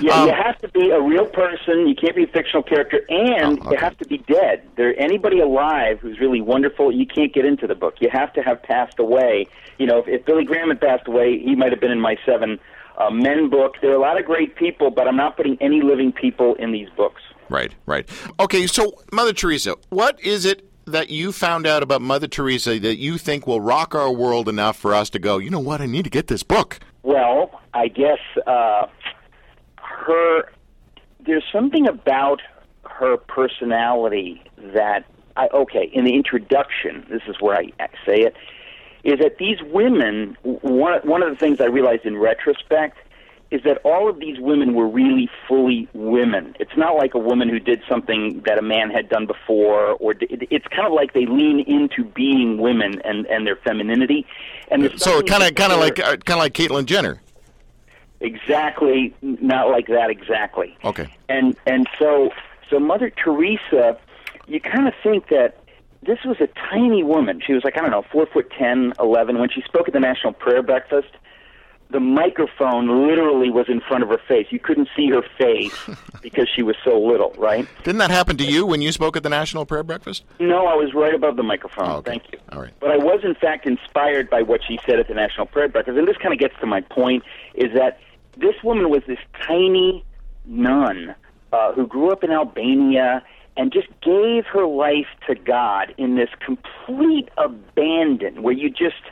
Yeah, 0.00 0.14
um, 0.14 0.28
you 0.28 0.34
have 0.34 0.58
to 0.58 0.68
be 0.68 0.90
a 0.90 1.00
real 1.00 1.26
person. 1.26 1.86
You 1.86 1.94
can't 1.94 2.16
be 2.16 2.24
a 2.24 2.26
fictional 2.26 2.62
character, 2.62 3.00
and 3.08 3.58
oh, 3.58 3.62
okay. 3.62 3.70
you 3.70 3.76
have 3.76 3.96
to 3.98 4.06
be 4.06 4.18
dead. 4.18 4.62
There, 4.76 4.98
anybody 5.00 5.40
alive 5.40 6.00
who's 6.00 6.18
really 6.18 6.40
wonderful, 6.40 6.90
you 6.90 7.06
can't 7.06 7.32
get 7.32 7.44
into 7.44 7.66
the 7.66 7.74
book. 7.74 7.96
You 8.00 8.08
have 8.10 8.32
to 8.34 8.42
have 8.42 8.62
passed 8.62 8.98
away. 8.98 9.46
You 9.78 9.86
know, 9.86 9.98
if, 9.98 10.08
if 10.08 10.24
Billy 10.24 10.44
Graham 10.44 10.68
had 10.68 10.80
passed 10.80 11.06
away, 11.06 11.38
he 11.38 11.54
might 11.54 11.72
have 11.72 11.80
been 11.80 11.90
in 11.90 12.00
my 12.00 12.16
seven 12.24 12.58
uh, 12.98 13.10
men 13.10 13.50
book. 13.50 13.76
There 13.80 13.90
are 13.90 13.96
a 13.96 14.00
lot 14.00 14.18
of 14.18 14.26
great 14.26 14.56
people, 14.56 14.90
but 14.90 15.06
I'm 15.06 15.16
not 15.16 15.36
putting 15.36 15.56
any 15.60 15.82
living 15.82 16.12
people 16.12 16.54
in 16.54 16.72
these 16.72 16.88
books. 16.96 17.22
Right, 17.48 17.74
right. 17.86 18.08
Okay, 18.38 18.66
so 18.66 18.92
Mother 19.12 19.32
Teresa, 19.32 19.76
what 19.88 20.20
is 20.20 20.44
it 20.44 20.66
that 20.86 21.10
you 21.10 21.32
found 21.32 21.66
out 21.66 21.82
about 21.82 22.02
Mother 22.02 22.26
Teresa 22.26 22.78
that 22.78 22.98
you 22.98 23.18
think 23.18 23.46
will 23.46 23.60
rock 23.60 23.94
our 23.94 24.12
world 24.12 24.48
enough 24.48 24.76
for 24.76 24.94
us 24.94 25.10
to 25.10 25.18
go, 25.18 25.38
you 25.38 25.50
know 25.50 25.60
what, 25.60 25.80
I 25.80 25.86
need 25.86 26.04
to 26.04 26.10
get 26.10 26.28
this 26.28 26.42
book? 26.42 26.78
Well, 27.02 27.60
I 27.74 27.88
guess 27.88 28.18
uh, 28.46 28.86
her, 30.10 30.50
there's 31.24 31.44
something 31.52 31.86
about 31.86 32.40
her 32.84 33.16
personality 33.16 34.42
that, 34.74 35.04
I, 35.36 35.48
okay, 35.54 35.90
in 35.92 36.04
the 36.04 36.14
introduction, 36.14 37.06
this 37.10 37.22
is 37.28 37.36
where 37.40 37.56
I 37.56 37.72
say 38.06 38.22
it, 38.22 38.36
is 39.04 39.18
that 39.20 39.38
these 39.38 39.58
women, 39.62 40.36
one, 40.42 41.00
one 41.04 41.22
of 41.22 41.30
the 41.30 41.36
things 41.36 41.60
I 41.60 41.66
realized 41.66 42.04
in 42.04 42.18
retrospect 42.18 42.98
is 43.50 43.62
that 43.64 43.78
all 43.84 44.08
of 44.08 44.20
these 44.20 44.38
women 44.38 44.74
were 44.74 44.86
really 44.86 45.28
fully 45.48 45.88
women. 45.92 46.54
It's 46.60 46.76
not 46.76 46.94
like 46.94 47.14
a 47.14 47.18
woman 47.18 47.48
who 47.48 47.58
did 47.58 47.82
something 47.88 48.42
that 48.46 48.58
a 48.58 48.62
man 48.62 48.90
had 48.90 49.08
done 49.08 49.26
before, 49.26 49.94
or 49.94 50.14
it's 50.20 50.66
kind 50.68 50.86
of 50.86 50.92
like 50.92 51.14
they 51.14 51.26
lean 51.26 51.60
into 51.60 52.04
being 52.04 52.58
women 52.58 53.00
and 53.04 53.26
and 53.26 53.46
their 53.46 53.56
femininity. 53.56 54.24
And 54.70 54.88
so 55.00 55.20
kind 55.22 55.42
of 55.42 55.54
kind 55.56 55.72
of 55.72 55.80
like 55.80 55.98
uh, 55.98 56.16
kind 56.18 56.38
of 56.38 56.38
like 56.38 56.54
Caitlyn 56.54 56.86
Jenner. 56.86 57.20
Exactly, 58.20 59.14
not 59.22 59.70
like 59.70 59.86
that 59.86 60.10
exactly. 60.10 60.76
Okay. 60.84 61.08
And 61.28 61.56
and 61.66 61.88
so 61.98 62.30
so 62.68 62.78
Mother 62.78 63.10
Teresa, 63.10 63.98
you 64.46 64.60
kind 64.60 64.86
of 64.86 64.94
think 65.02 65.28
that 65.28 65.58
this 66.02 66.18
was 66.24 66.36
a 66.40 66.48
tiny 66.70 67.02
woman. 67.02 67.40
She 67.44 67.52
was 67.52 67.64
like 67.64 67.76
I 67.76 67.80
don't 67.80 67.90
know, 67.90 68.04
four 68.12 68.26
foot 68.26 68.50
ten, 68.56 68.92
eleven. 68.98 69.38
When 69.38 69.48
she 69.48 69.62
spoke 69.62 69.88
at 69.88 69.94
the 69.94 70.00
National 70.00 70.32
Prayer 70.32 70.62
Breakfast, 70.62 71.08
the 71.90 72.00
microphone 72.00 73.06
literally 73.06 73.50
was 73.50 73.68
in 73.68 73.80
front 73.80 74.02
of 74.02 74.08
her 74.10 74.20
face. 74.28 74.46
You 74.50 74.60
couldn't 74.60 74.88
see 74.96 75.08
her 75.10 75.22
face 75.38 75.74
because 76.22 76.48
she 76.54 76.62
was 76.62 76.76
so 76.84 77.00
little, 77.00 77.34
right? 77.36 77.66
Didn't 77.84 77.98
that 77.98 78.10
happen 78.10 78.36
to 78.36 78.44
you 78.44 78.64
when 78.64 78.80
you 78.80 78.92
spoke 78.92 79.16
at 79.16 79.22
the 79.22 79.28
National 79.28 79.66
Prayer 79.66 79.82
Breakfast? 79.82 80.24
No, 80.38 80.66
I 80.66 80.74
was 80.74 80.94
right 80.94 81.14
above 81.14 81.36
the 81.36 81.42
microphone. 81.42 81.88
Oh, 81.88 81.96
okay. 81.96 82.12
Thank 82.12 82.32
you. 82.32 82.38
All 82.52 82.60
right. 82.60 82.72
But 82.80 82.90
I 82.90 82.96
was, 82.96 83.20
in 83.24 83.34
fact, 83.34 83.66
inspired 83.66 84.30
by 84.30 84.42
what 84.42 84.60
she 84.66 84.78
said 84.86 85.00
at 85.00 85.08
the 85.08 85.14
National 85.14 85.46
Prayer 85.46 85.68
Breakfast. 85.68 85.98
And 85.98 86.06
this 86.06 86.16
kind 86.16 86.32
of 86.32 86.38
gets 86.38 86.54
to 86.60 86.66
my 86.66 86.80
point 86.80 87.24
is 87.54 87.72
that 87.74 87.98
this 88.40 88.56
woman 88.64 88.90
was 88.90 89.02
this 89.06 89.18
tiny 89.46 90.04
nun 90.46 91.14
uh, 91.52 91.72
who 91.72 91.86
grew 91.86 92.10
up 92.10 92.24
in 92.24 92.30
Albania 92.30 93.22
and 93.56 93.72
just 93.72 93.88
gave 94.02 94.46
her 94.46 94.66
life 94.66 95.08
to 95.26 95.34
God 95.34 95.94
in 95.98 96.16
this 96.16 96.30
complete 96.44 97.28
abandon 97.36 98.42
where 98.42 98.54
you 98.54 98.70
just– 98.70 98.96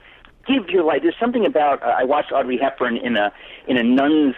give 0.48 0.70
your 0.70 0.82
life. 0.82 1.00
There's 1.02 1.18
something 1.20 1.44
about 1.44 1.82
uh, 1.82 1.86
I 1.86 2.04
watched 2.04 2.32
Audrey 2.32 2.58
Hepburn 2.58 2.96
in 2.96 3.16
a 3.16 3.32
in 3.68 3.76
a 3.76 3.82
nun's 3.84 4.34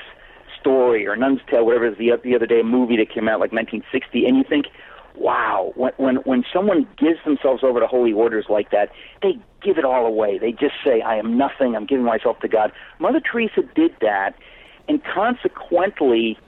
story 0.58 1.06
or 1.06 1.16
nun's 1.16 1.40
tale, 1.48 1.64
whatever 1.64 1.86
it 1.86 1.92
is 1.92 1.98
the 1.98 2.12
the 2.22 2.34
other 2.34 2.46
day, 2.46 2.60
a 2.60 2.64
movie 2.64 2.96
that 2.96 3.08
came 3.08 3.28
out 3.28 3.40
like 3.40 3.52
1960, 3.52 4.26
and 4.26 4.36
you 4.36 4.44
think, 4.44 4.66
wow, 5.14 5.72
when 5.76 5.92
when 5.96 6.16
when 6.16 6.44
someone 6.52 6.86
gives 6.98 7.22
themselves 7.24 7.62
over 7.62 7.80
to 7.80 7.86
holy 7.86 8.12
orders 8.12 8.46
like 8.50 8.70
that, 8.72 8.90
they 9.22 9.38
give 9.62 9.78
it 9.78 9.84
all 9.84 10.04
away. 10.04 10.38
They 10.38 10.52
just 10.52 10.74
say, 10.84 11.00
I 11.00 11.16
am 11.16 11.38
nothing. 11.38 11.76
I'm 11.76 11.86
giving 11.86 12.04
myself 12.04 12.40
to 12.40 12.48
God. 12.48 12.72
Mother 12.98 13.20
Teresa 13.20 13.62
did 13.74 13.94
that, 14.00 14.34
and 14.88 15.02
consequently 15.04 16.38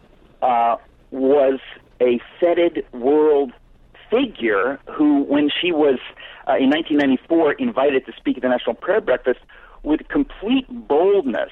uh, 0.41 0.77
was 1.11 1.61
a 2.01 2.21
feted 2.41 2.85
world 2.93 3.53
figure 4.11 4.79
who, 4.91 5.23
when 5.23 5.51
she 5.51 5.73
was 5.73 5.99
uh, 6.49 6.57
in 6.57 6.71
1994 6.71 7.55
invited 7.55 8.05
to 8.07 8.13
speak 8.17 8.37
at 8.37 8.43
the 8.43 8.49
National 8.49 8.75
Prayer 8.75 9.01
Breakfast, 9.01 9.41
with 9.83 10.07
complete 10.09 10.67
boldness 10.89 11.51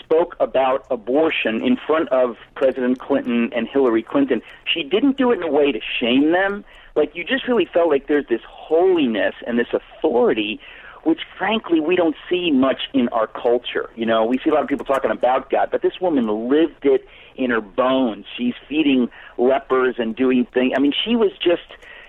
spoke 0.00 0.36
about 0.40 0.86
abortion 0.90 1.62
in 1.62 1.76
front 1.86 2.08
of 2.10 2.36
President 2.54 2.98
Clinton 2.98 3.50
and 3.54 3.68
Hillary 3.68 4.02
Clinton. 4.02 4.42
She 4.72 4.82
didn't 4.82 5.16
do 5.16 5.30
it 5.32 5.36
in 5.36 5.42
a 5.42 5.50
way 5.50 5.72
to 5.72 5.80
shame 6.00 6.32
them. 6.32 6.64
Like 6.94 7.14
you 7.14 7.24
just 7.24 7.48
really 7.48 7.68
felt 7.72 7.88
like 7.88 8.06
there's 8.06 8.26
this 8.28 8.42
holiness 8.46 9.34
and 9.46 9.58
this 9.58 9.68
authority 9.72 10.60
which 11.04 11.20
frankly 11.38 11.80
we 11.80 11.96
don't 11.96 12.16
see 12.28 12.50
much 12.50 12.88
in 12.92 13.08
our 13.08 13.26
culture. 13.26 13.90
You 13.94 14.06
know, 14.06 14.24
we 14.24 14.38
see 14.38 14.50
a 14.50 14.54
lot 14.54 14.62
of 14.62 14.68
people 14.68 14.84
talking 14.84 15.10
about 15.10 15.50
God, 15.50 15.68
but 15.70 15.82
this 15.82 16.00
woman 16.00 16.26
lived 16.48 16.84
it 16.84 17.06
in 17.36 17.50
her 17.50 17.60
bones. 17.60 18.26
She's 18.36 18.54
feeding 18.68 19.10
lepers 19.38 19.96
and 19.98 20.16
doing 20.16 20.46
things. 20.46 20.72
I 20.76 20.80
mean, 20.80 20.94
she 21.04 21.16
was 21.16 21.32
just 21.38 21.62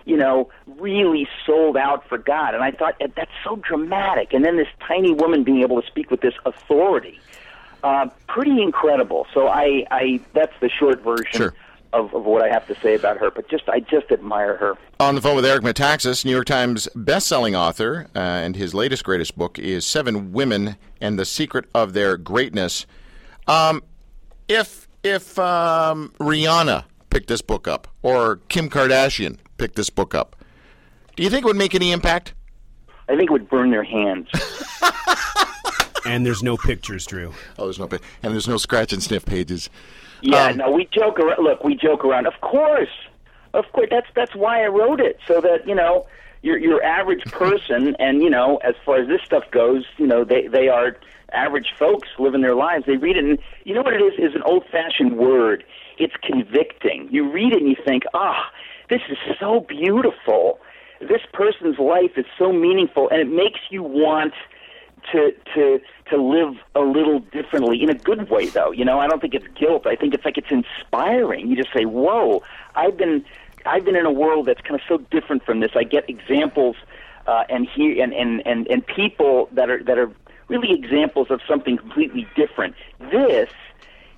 you 0.05 0.15
know, 0.15 0.49
really 0.77 1.27
sold 1.45 1.75
out 1.75 2.07
for 2.07 2.17
God. 2.17 2.53
And 2.53 2.63
I 2.63 2.71
thought 2.71 2.95
that's 3.15 3.31
so 3.43 3.55
dramatic. 3.57 4.33
And 4.33 4.45
then 4.45 4.55
this 4.55 4.67
tiny 4.87 5.13
woman 5.13 5.43
being 5.43 5.61
able 5.61 5.81
to 5.81 5.87
speak 5.87 6.11
with 6.11 6.21
this 6.21 6.35
authority, 6.45 7.19
uh, 7.83 8.09
pretty 8.27 8.61
incredible. 8.61 9.25
So 9.33 9.47
I, 9.47 9.85
I 9.89 10.21
that's 10.33 10.53
the 10.61 10.69
short 10.69 11.01
version. 11.01 11.31
Sure. 11.33 11.53
Of, 11.93 12.13
of 12.13 12.25
what 12.25 12.41
I 12.41 12.49
have 12.49 12.67
to 12.67 12.75
say 12.81 12.95
about 12.95 13.17
her, 13.17 13.31
but 13.31 13.47
just 13.47 13.69
I 13.69 13.79
just 13.79 14.11
admire 14.11 14.57
her. 14.57 14.73
On 14.99 15.15
the 15.15 15.21
phone 15.21 15.35
with 15.37 15.45
Eric 15.45 15.63
Metaxas, 15.63 16.25
New 16.25 16.31
York 16.31 16.45
Times 16.45 16.89
best-selling 16.93 17.55
author, 17.55 18.07
uh, 18.15 18.19
and 18.19 18.55
his 18.55 18.73
latest 18.73 19.05
greatest 19.05 19.37
book 19.37 19.57
is 19.57 19.85
Seven 19.85 20.33
Women 20.33 20.75
and 20.99 21.17
the 21.17 21.23
Secret 21.23 21.65
of 21.73 21.93
Their 21.93 22.17
Greatness. 22.17 22.85
Um, 23.47 23.81
if 24.47 24.87
if 25.03 25.39
um, 25.39 26.13
Rihanna 26.19 26.85
picked 27.09 27.27
this 27.27 27.41
book 27.41 27.67
up, 27.67 27.87
or 28.01 28.37
Kim 28.49 28.69
Kardashian 28.69 29.37
picked 29.57 29.75
this 29.75 29.89
book 29.89 30.13
up, 30.13 30.35
do 31.15 31.23
you 31.23 31.29
think 31.29 31.45
it 31.45 31.47
would 31.47 31.55
make 31.55 31.75
any 31.75 31.91
impact? 31.91 32.33
I 33.07 33.15
think 33.15 33.29
it 33.29 33.31
would 33.31 33.49
burn 33.49 33.71
their 33.71 33.83
hands. 33.83 34.27
and 36.05 36.25
there's 36.25 36.43
no 36.43 36.57
pictures, 36.57 37.05
Drew. 37.05 37.33
Oh, 37.57 37.65
there's 37.65 37.79
no 37.79 37.87
and 38.23 38.33
there's 38.33 38.47
no 38.47 38.57
scratch 38.57 38.93
and 38.93 39.01
sniff 39.01 39.25
pages. 39.25 39.69
Yeah, 40.21 40.47
um, 40.47 40.57
no, 40.57 40.71
we 40.71 40.87
joke 40.91 41.19
around. 41.19 41.43
Look, 41.43 41.63
we 41.63 41.75
joke 41.75 42.03
around. 42.05 42.27
Of 42.27 42.39
course, 42.41 42.89
of 43.53 43.65
course. 43.73 43.87
That's 43.89 44.07
that's 44.15 44.35
why 44.35 44.63
I 44.63 44.67
wrote 44.67 44.99
it, 44.99 45.19
so 45.27 45.41
that 45.41 45.67
you 45.67 45.75
know 45.75 46.07
your 46.41 46.57
your 46.57 46.83
average 46.83 47.23
person, 47.31 47.95
and 47.99 48.21
you 48.21 48.29
know, 48.29 48.57
as 48.57 48.75
far 48.85 48.97
as 48.97 49.07
this 49.07 49.21
stuff 49.25 49.43
goes, 49.51 49.83
you 49.97 50.07
know, 50.07 50.23
they 50.23 50.47
they 50.47 50.67
are 50.67 50.97
average 51.33 51.73
folks 51.77 52.07
living 52.19 52.41
their 52.41 52.55
lives. 52.55 52.85
They 52.85 52.97
read 52.97 53.17
it, 53.17 53.23
and 53.23 53.39
you 53.63 53.73
know 53.73 53.81
what 53.81 53.93
it 53.93 54.01
is? 54.01 54.13
Is 54.17 54.35
an 54.35 54.43
old 54.43 54.63
fashioned 54.71 55.17
word. 55.17 55.63
It's 55.97 56.13
convicting. 56.21 57.07
You 57.11 57.31
read 57.31 57.53
it 57.53 57.61
and 57.61 57.69
you 57.69 57.75
think, 57.85 58.03
ah, 58.13 58.35
oh, 58.35 58.57
this 58.89 59.01
is 59.09 59.17
so 59.39 59.61
beautiful. 59.61 60.59
This 60.99 61.21
person's 61.33 61.77
life 61.79 62.11
is 62.17 62.25
so 62.37 62.51
meaningful, 62.51 63.09
and 63.09 63.19
it 63.19 63.29
makes 63.29 63.59
you 63.69 63.83
want 63.83 64.33
to 65.11 65.33
to 65.53 65.81
to 66.09 66.17
live 66.17 66.55
a 66.75 66.81
little 66.81 67.19
differently 67.19 67.81
in 67.81 67.89
a 67.89 67.95
good 67.95 68.29
way 68.29 68.47
though. 68.47 68.71
You 68.71 68.85
know 68.85 68.99
i 68.99 69.07
don't 69.07 69.21
think 69.21 69.33
it's 69.33 69.47
guilt. 69.55 69.87
I 69.87 69.95
think 69.95 70.13
it's 70.13 70.25
like 70.25 70.37
it's 70.37 70.51
inspiring. 70.51 71.47
You 71.47 71.55
just 71.55 71.73
say 71.73 71.85
whoa 71.85 72.43
i've 72.75 72.97
been 72.97 73.23
i've 73.65 73.85
been 73.85 73.95
in 73.95 74.05
a 74.05 74.11
world 74.11 74.45
that's 74.47 74.61
kind 74.61 74.75
of 74.75 74.81
so 74.87 74.97
different 75.09 75.43
from 75.43 75.59
this. 75.59 75.71
I 75.75 75.83
get 75.83 76.09
examples 76.09 76.75
uh 77.27 77.43
and 77.49 77.67
here 77.67 78.01
and 78.03 78.13
and 78.13 78.45
and 78.45 78.67
and 78.67 78.85
people 78.85 79.49
that 79.53 79.69
are 79.69 79.83
that 79.83 79.97
are 79.97 80.11
really 80.47 80.71
examples 80.73 81.31
of 81.31 81.41
something 81.47 81.77
completely 81.77 82.27
different. 82.35 82.75
This 82.99 83.49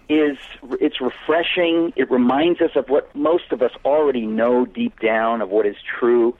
is 0.09 0.37
it's 0.79 1.01
refreshing. 1.01 1.93
It 1.95 2.09
reminds 2.09 2.61
us 2.61 2.71
of 2.75 2.89
what 2.89 3.13
most 3.15 3.51
of 3.51 3.61
us 3.61 3.71
already 3.83 4.25
know 4.25 4.65
deep 4.65 4.99
down 4.99 5.41
of 5.41 5.49
what 5.49 5.65
is 5.65 5.75
true. 5.99 6.35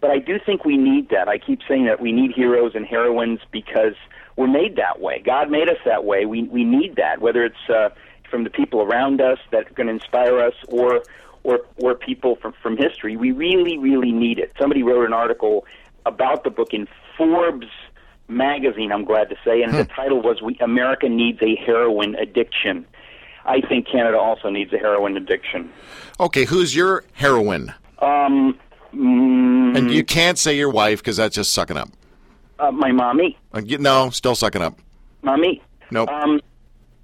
But 0.00 0.10
I 0.10 0.18
do 0.18 0.38
think 0.44 0.64
we 0.64 0.76
need 0.76 1.08
that. 1.10 1.28
I 1.28 1.38
keep 1.38 1.60
saying 1.66 1.86
that 1.86 2.00
we 2.00 2.12
need 2.12 2.32
heroes 2.32 2.72
and 2.74 2.86
heroines 2.86 3.40
because 3.50 3.94
we're 4.36 4.46
made 4.46 4.76
that 4.76 5.00
way. 5.00 5.22
God 5.24 5.50
made 5.50 5.68
us 5.68 5.78
that 5.84 6.04
way. 6.04 6.26
We 6.26 6.44
we 6.44 6.64
need 6.64 6.96
that, 6.96 7.20
whether 7.20 7.44
it's 7.44 7.68
uh, 7.68 7.90
from 8.30 8.44
the 8.44 8.50
people 8.50 8.82
around 8.82 9.20
us 9.20 9.38
that 9.52 9.70
are 9.70 9.74
going 9.74 9.86
to 9.86 9.92
inspire 9.92 10.38
us, 10.40 10.54
or 10.68 11.02
or 11.42 11.60
or 11.76 11.94
people 11.94 12.36
from 12.36 12.54
from 12.62 12.76
history. 12.76 13.16
We 13.16 13.32
really 13.32 13.78
really 13.78 14.12
need 14.12 14.38
it. 14.38 14.52
Somebody 14.60 14.82
wrote 14.82 15.06
an 15.06 15.12
article 15.12 15.66
about 16.06 16.44
the 16.44 16.50
book 16.50 16.72
in 16.72 16.88
Forbes 17.16 17.68
magazine. 18.28 18.92
I'm 18.92 19.04
glad 19.04 19.28
to 19.30 19.36
say, 19.44 19.62
and 19.62 19.70
hmm. 19.72 19.78
the 19.78 19.84
title 19.84 20.20
was 20.20 20.42
"We 20.42 20.56
America 20.60 21.08
Needs 21.08 21.40
a 21.42 21.54
Heroine 21.56 22.14
Addiction." 22.16 22.86
I 23.46 23.60
think 23.60 23.86
Canada 23.86 24.18
also 24.18 24.48
needs 24.48 24.72
a 24.72 24.78
heroine 24.78 25.16
addiction. 25.16 25.70
Okay, 26.18 26.44
who's 26.44 26.74
your 26.74 27.04
heroine? 27.12 27.74
Um, 27.98 28.58
mm, 28.94 29.76
and 29.76 29.90
you 29.90 30.04
can't 30.04 30.38
say 30.38 30.56
your 30.56 30.70
wife 30.70 31.00
because 31.00 31.16
that's 31.16 31.34
just 31.34 31.52
sucking 31.52 31.76
up. 31.76 31.88
Uh, 32.58 32.70
my 32.70 32.92
mommy. 32.92 33.36
Uh, 33.52 33.60
no, 33.78 34.10
still 34.10 34.34
sucking 34.34 34.62
up. 34.62 34.78
Mommy. 35.22 35.62
Nope. 35.90 36.08
Um, 36.08 36.40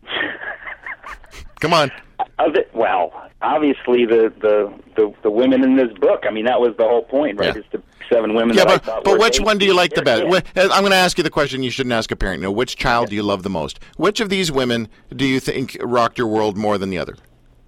Come 1.61 1.75
on. 1.75 1.91
Other, 2.39 2.65
well, 2.75 3.13
obviously 3.43 4.05
the, 4.07 4.33
the 4.41 4.73
the 4.97 5.15
the 5.23 5.31
women 5.31 5.63
in 5.63 5.77
this 5.77 5.93
book. 5.99 6.25
I 6.27 6.31
mean, 6.31 6.45
that 6.47 6.61
was 6.61 6.75
the 6.77 6.85
whole 6.85 7.03
point, 7.03 7.39
right? 7.39 7.55
Yeah. 7.55 7.61
Is 7.61 7.67
to 7.73 7.83
seven 8.11 8.35
women. 8.35 8.57
Yeah, 8.57 8.65
but 8.65 9.05
but 9.05 9.19
which 9.19 9.41
one 9.41 9.59
do 9.59 9.67
you 9.67 9.75
like 9.75 9.95
the 9.95 10.03
best? 10.03 10.23
Yeah. 10.23 10.69
I'm 10.73 10.83
going 10.83 10.91
to 10.93 10.97
ask 10.97 11.19
you 11.19 11.25
the 11.25 11.31
question 11.31 11.63
you 11.63 11.71
shouldn't 11.71 11.93
ask 11.93 12.11
a 12.11 12.17
parent. 12.17 12.43
No, 12.43 12.51
which 12.51 12.77
child 12.77 13.07
yeah. 13.07 13.11
do 13.11 13.17
you 13.17 13.23
love 13.23 13.43
the 13.43 13.51
most? 13.51 13.81
Which 13.97 14.21
of 14.21 14.29
these 14.29 14.51
women 14.53 14.89
do 15.15 15.27
you 15.27 15.41
think 15.41 15.77
rocked 15.81 16.19
your 16.19 16.27
world 16.27 16.57
more 16.57 16.79
than 16.79 16.91
the 16.91 16.99
other? 16.99 17.17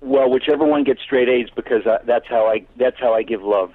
Well, 0.03 0.29
whichever 0.31 0.65
one 0.65 0.83
gets 0.83 1.01
straight 1.01 1.29
A's 1.29 1.49
because 1.55 1.87
uh, 1.87 1.99
that's 2.05 2.27
how 2.27 2.49
I 2.49 2.67
that's 2.77 2.99
how 2.99 3.15
I 3.15 3.23
give 3.23 3.43
love. 3.43 3.73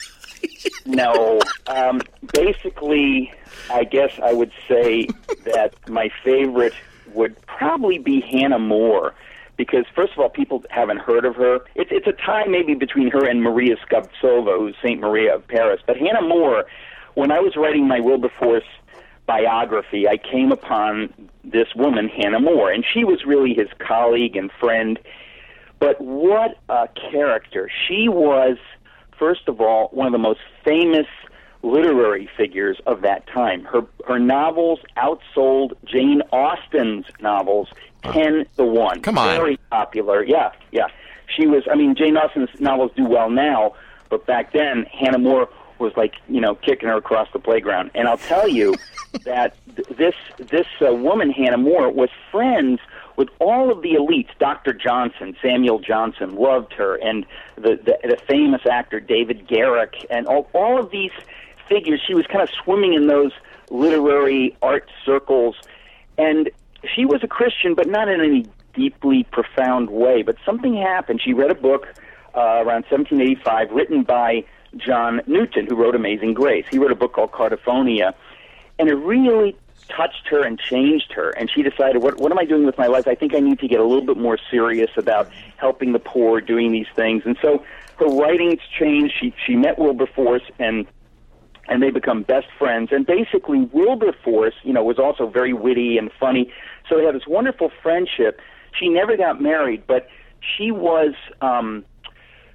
no, 0.86 1.38
um, 1.66 2.00
basically, 2.32 3.30
I 3.70 3.84
guess 3.84 4.18
I 4.22 4.32
would 4.32 4.52
say 4.66 5.06
that 5.44 5.74
my 5.86 6.08
favorite 6.24 6.72
would 7.12 7.36
probably 7.46 7.98
be 7.98 8.22
Hannah 8.22 8.58
More 8.58 9.14
because 9.58 9.84
first 9.94 10.14
of 10.14 10.20
all, 10.20 10.30
people 10.30 10.64
haven't 10.70 11.00
heard 11.00 11.26
of 11.26 11.36
her. 11.36 11.60
It's 11.74 11.90
it's 11.92 12.06
a 12.06 12.12
tie 12.12 12.46
maybe 12.46 12.72
between 12.72 13.10
her 13.10 13.28
and 13.28 13.42
Maria 13.42 13.76
Skobtsova, 13.76 14.56
who's 14.58 14.76
Saint 14.82 15.00
Maria 15.00 15.34
of 15.34 15.46
Paris. 15.46 15.82
But 15.86 15.98
Hannah 15.98 16.26
More, 16.26 16.64
when 17.14 17.30
I 17.30 17.40
was 17.40 17.54
writing 17.54 17.86
my 17.86 18.00
Wilberforce 18.00 18.64
biography, 19.28 20.08
I 20.08 20.16
came 20.16 20.50
upon 20.50 21.12
this 21.44 21.68
woman, 21.76 22.08
Hannah 22.08 22.40
More, 22.40 22.72
and 22.72 22.84
she 22.84 23.04
was 23.04 23.24
really 23.24 23.54
his 23.54 23.68
colleague 23.78 24.34
and 24.34 24.50
friend. 24.58 24.98
But 25.78 26.00
what 26.00 26.58
a 26.68 26.88
character! 27.12 27.70
She 27.86 28.08
was, 28.08 28.56
first 29.16 29.46
of 29.46 29.60
all, 29.60 29.88
one 29.92 30.06
of 30.06 30.12
the 30.12 30.18
most 30.18 30.40
famous 30.64 31.06
literary 31.62 32.28
figures 32.36 32.78
of 32.86 33.02
that 33.02 33.26
time. 33.28 33.64
Her 33.64 33.82
her 34.06 34.18
novels 34.18 34.80
outsold 34.96 35.74
Jane 35.84 36.22
Austen's 36.32 37.06
novels 37.20 37.68
ten 38.02 38.46
to 38.56 38.64
one. 38.64 39.02
Come 39.02 39.18
on, 39.18 39.36
very 39.36 39.58
popular. 39.70 40.24
Yeah, 40.24 40.50
yeah. 40.72 40.88
She 41.36 41.46
was. 41.46 41.62
I 41.70 41.76
mean, 41.76 41.94
Jane 41.94 42.16
Austen's 42.16 42.60
novels 42.60 42.90
do 42.96 43.04
well 43.04 43.30
now, 43.30 43.74
but 44.08 44.26
back 44.26 44.52
then, 44.52 44.84
Hannah 44.84 45.18
More 45.18 45.48
was 45.78 45.92
like 45.96 46.14
you 46.28 46.40
know 46.40 46.54
kicking 46.54 46.88
her 46.88 46.96
across 46.96 47.28
the 47.32 47.38
playground. 47.38 47.90
And 47.94 48.08
I'll 48.08 48.18
tell 48.18 48.48
you 48.48 48.74
that 49.24 49.56
this 49.96 50.14
this 50.36 50.66
uh, 50.80 50.94
woman, 50.94 51.30
Hannah 51.30 51.58
More, 51.58 51.90
was 51.90 52.10
friends 52.30 52.80
with 53.16 53.28
all 53.40 53.70
of 53.70 53.82
the 53.82 53.94
elites. 53.94 54.30
Dr. 54.38 54.72
Johnson, 54.72 55.36
Samuel 55.42 55.78
Johnson, 55.78 56.36
loved 56.36 56.72
her, 56.74 56.96
and 56.96 57.26
the 57.56 57.76
the, 57.76 57.98
the 58.02 58.18
famous 58.28 58.62
actor 58.66 59.00
David 59.00 59.46
Garrick, 59.46 60.06
and 60.10 60.26
all 60.26 60.48
all 60.52 60.78
of 60.78 60.90
these 60.90 61.12
figures. 61.68 62.00
She 62.06 62.14
was 62.14 62.26
kind 62.26 62.42
of 62.42 62.50
swimming 62.50 62.94
in 62.94 63.06
those 63.06 63.32
literary 63.70 64.56
art 64.62 64.90
circles, 65.04 65.56
and 66.16 66.50
she 66.94 67.04
was 67.04 67.22
a 67.22 67.28
Christian, 67.28 67.74
but 67.74 67.88
not 67.88 68.08
in 68.08 68.20
any 68.20 68.46
deeply 68.74 69.24
profound 69.24 69.90
way. 69.90 70.22
But 70.22 70.36
something 70.44 70.76
happened. 70.76 71.20
She 71.22 71.32
read 71.32 71.50
a 71.50 71.54
book 71.54 71.86
uh, 72.34 72.62
around 72.62 72.84
1785 72.88 73.70
written 73.72 74.02
by 74.04 74.44
John 74.76 75.22
Newton, 75.26 75.66
who 75.66 75.76
wrote 75.76 75.94
Amazing 75.94 76.34
Grace. 76.34 76.66
He 76.70 76.78
wrote 76.78 76.92
a 76.92 76.96
book 76.96 77.12
called 77.12 77.32
Cardiphonia, 77.32 78.14
and 78.78 78.88
it 78.88 78.94
really 78.94 79.56
touched 79.88 80.28
her 80.28 80.44
and 80.44 80.58
changed 80.58 81.12
her. 81.12 81.30
And 81.30 81.50
she 81.50 81.62
decided, 81.62 82.02
what, 82.02 82.18
what 82.18 82.30
am 82.30 82.38
I 82.38 82.44
doing 82.44 82.66
with 82.66 82.76
my 82.76 82.86
life? 82.86 83.08
I 83.08 83.14
think 83.14 83.34
I 83.34 83.40
need 83.40 83.58
to 83.60 83.68
get 83.68 83.80
a 83.80 83.84
little 83.84 84.04
bit 84.04 84.18
more 84.18 84.38
serious 84.50 84.90
about 84.96 85.30
helping 85.56 85.92
the 85.92 85.98
poor, 85.98 86.40
doing 86.40 86.72
these 86.72 86.86
things. 86.94 87.22
And 87.24 87.38
so 87.40 87.64
her 87.98 88.06
writings 88.06 88.60
changed. 88.78 89.14
She, 89.18 89.34
she 89.46 89.56
met 89.56 89.78
Wilberforce, 89.78 90.42
and 90.58 90.86
and 91.70 91.82
they 91.82 91.90
become 91.90 92.22
best 92.22 92.46
friends. 92.58 92.88
And 92.92 93.04
basically, 93.06 93.60
Wilberforce, 93.72 94.54
you 94.62 94.72
know, 94.72 94.82
was 94.82 94.98
also 94.98 95.26
very 95.26 95.52
witty 95.52 95.98
and 95.98 96.10
funny. 96.18 96.50
So 96.88 96.96
they 96.96 97.04
had 97.04 97.14
this 97.14 97.26
wonderful 97.26 97.70
friendship. 97.82 98.40
She 98.72 98.88
never 98.88 99.18
got 99.18 99.42
married, 99.42 99.86
but 99.86 100.08
she 100.40 100.70
was 100.70 101.14
um, 101.42 101.84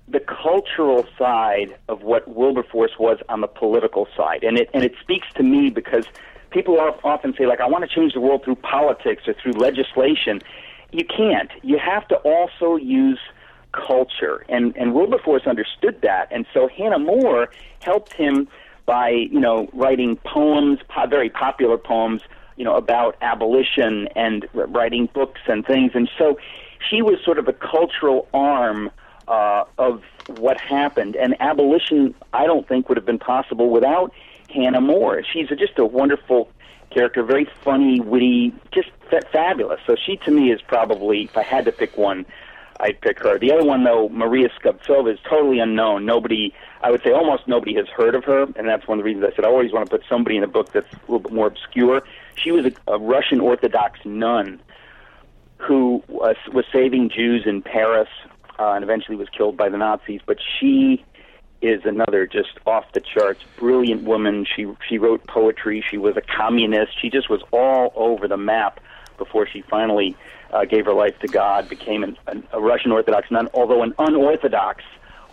the 0.07 0.19
cultural 0.19 1.05
side 1.17 1.75
of 1.87 2.01
what 2.01 2.27
Wilberforce 2.27 2.91
was 2.99 3.19
on 3.29 3.41
the 3.41 3.47
political 3.47 4.07
side, 4.15 4.43
and 4.43 4.57
it 4.57 4.69
and 4.73 4.83
it 4.83 4.93
speaks 5.01 5.27
to 5.35 5.43
me 5.43 5.69
because 5.69 6.05
people 6.51 6.77
often 7.03 7.33
say 7.37 7.45
like, 7.45 7.61
I 7.61 7.67
want 7.67 7.89
to 7.89 7.93
change 7.93 8.13
the 8.13 8.21
world 8.21 8.43
through 8.43 8.55
politics 8.55 9.23
or 9.27 9.33
through 9.33 9.53
legislation. 9.53 10.39
You 10.91 11.05
can't. 11.05 11.49
You 11.63 11.79
have 11.79 12.07
to 12.09 12.15
also 12.17 12.75
use 12.75 13.19
culture, 13.71 14.45
and 14.49 14.75
and 14.77 14.93
Wilberforce 14.93 15.47
understood 15.47 16.01
that, 16.01 16.27
and 16.31 16.45
so 16.53 16.67
Hannah 16.67 16.99
More 16.99 17.49
helped 17.81 18.13
him 18.13 18.47
by 18.85 19.09
you 19.09 19.39
know 19.39 19.69
writing 19.73 20.17
poems, 20.17 20.79
po- 20.89 21.07
very 21.07 21.29
popular 21.29 21.77
poems, 21.77 22.21
you 22.57 22.65
know 22.65 22.75
about 22.75 23.15
abolition 23.21 24.07
and 24.15 24.47
writing 24.53 25.09
books 25.13 25.41
and 25.47 25.65
things. 25.65 25.91
And 25.95 26.09
so 26.17 26.37
she 26.89 27.01
was 27.01 27.19
sort 27.23 27.39
of 27.39 27.47
a 27.47 27.53
cultural 27.53 28.27
arm 28.33 28.91
uh, 29.27 29.65
of 29.77 30.03
what 30.27 30.59
happened. 30.59 31.15
And 31.15 31.35
abolition, 31.39 32.13
I 32.33 32.45
don't 32.45 32.67
think, 32.67 32.89
would 32.89 32.97
have 32.97 33.05
been 33.05 33.19
possible 33.19 33.69
without 33.69 34.13
Hannah 34.49 34.81
More. 34.81 35.23
She's 35.23 35.51
a, 35.51 35.55
just 35.55 35.77
a 35.79 35.85
wonderful 35.85 36.49
character, 36.89 37.23
very 37.23 37.47
funny, 37.63 37.99
witty, 37.99 38.53
just 38.71 38.89
fa- 39.09 39.23
fabulous. 39.31 39.79
So 39.87 39.95
she, 39.95 40.17
to 40.17 40.31
me, 40.31 40.51
is 40.51 40.61
probably, 40.61 41.23
if 41.23 41.37
I 41.37 41.43
had 41.43 41.65
to 41.65 41.71
pick 41.71 41.97
one, 41.97 42.25
I'd 42.79 42.99
pick 43.01 43.19
her. 43.19 43.37
The 43.39 43.51
other 43.51 43.63
one, 43.63 43.83
though, 43.83 44.09
Maria 44.09 44.49
Skobtsova, 44.49 45.13
is 45.13 45.19
totally 45.27 45.59
unknown. 45.59 46.05
Nobody, 46.05 46.53
I 46.81 46.91
would 46.91 47.01
say 47.03 47.11
almost 47.11 47.47
nobody 47.47 47.75
has 47.75 47.87
heard 47.87 48.15
of 48.15 48.23
her, 48.25 48.43
and 48.55 48.67
that's 48.67 48.87
one 48.87 48.99
of 48.99 49.03
the 49.03 49.09
reasons 49.09 49.31
I 49.31 49.35
said 49.35 49.45
I 49.45 49.47
always 49.47 49.71
want 49.71 49.89
to 49.89 49.97
put 49.97 50.05
somebody 50.07 50.37
in 50.37 50.43
a 50.43 50.47
book 50.47 50.71
that's 50.71 50.91
a 50.91 50.99
little 51.01 51.19
bit 51.19 51.31
more 51.31 51.47
obscure. 51.47 52.03
She 52.35 52.51
was 52.51 52.65
a, 52.65 52.91
a 52.91 52.99
Russian 52.99 53.39
Orthodox 53.39 53.99
nun 54.05 54.59
who 55.57 56.03
was, 56.09 56.35
was 56.51 56.65
saving 56.71 57.09
Jews 57.09 57.43
in 57.45 57.61
Paris 57.61 58.09
uh, 58.59 58.71
and 58.71 58.83
eventually 58.83 59.17
was 59.17 59.29
killed 59.29 59.57
by 59.57 59.69
the 59.69 59.77
Nazis. 59.77 60.21
But 60.25 60.37
she 60.59 61.03
is 61.61 61.81
another 61.85 62.27
just 62.27 62.59
off 62.65 62.91
the 62.93 63.01
charts 63.01 63.41
brilliant 63.57 64.03
woman. 64.03 64.45
She 64.45 64.67
she 64.87 64.97
wrote 64.97 65.25
poetry. 65.27 65.83
She 65.89 65.97
was 65.97 66.17
a 66.17 66.21
communist. 66.21 66.99
She 67.01 67.09
just 67.09 67.29
was 67.29 67.41
all 67.51 67.93
over 67.95 68.27
the 68.27 68.37
map 68.37 68.79
before 69.17 69.47
she 69.47 69.61
finally 69.61 70.15
uh, 70.51 70.65
gave 70.65 70.85
her 70.85 70.93
life 70.93 71.17
to 71.19 71.27
God, 71.27 71.69
became 71.69 72.03
an, 72.03 72.17
an, 72.27 72.43
a 72.51 72.59
Russian 72.59 72.91
Orthodox 72.91 73.31
nun, 73.31 73.47
although 73.53 73.81
an 73.81 73.93
unorthodox 73.97 74.83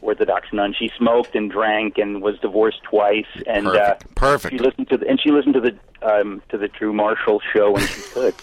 Orthodox 0.02 0.49
nun. 0.52 0.75
She 0.78 0.90
smoked 0.97 1.35
and 1.35 1.50
drank 1.50 1.99
and 1.99 2.23
was 2.23 2.38
divorced 2.38 2.83
twice. 2.83 3.26
And 3.47 3.66
Perfect. 3.66 4.02
Uh, 4.02 4.09
Perfect. 4.14 4.54
She 4.54 4.59
listened 4.59 4.88
to 4.90 4.97
the, 4.97 5.09
and 5.09 5.21
she 5.21 5.30
listened 5.30 5.54
to 5.54 5.61
the 5.61 5.78
um, 6.02 6.42
to 6.49 6.59
the 6.59 6.69
Drew 6.69 6.92
Marshall 6.92 7.40
show 7.52 7.73
when 7.73 7.87
she 7.87 8.02
could. 8.12 8.35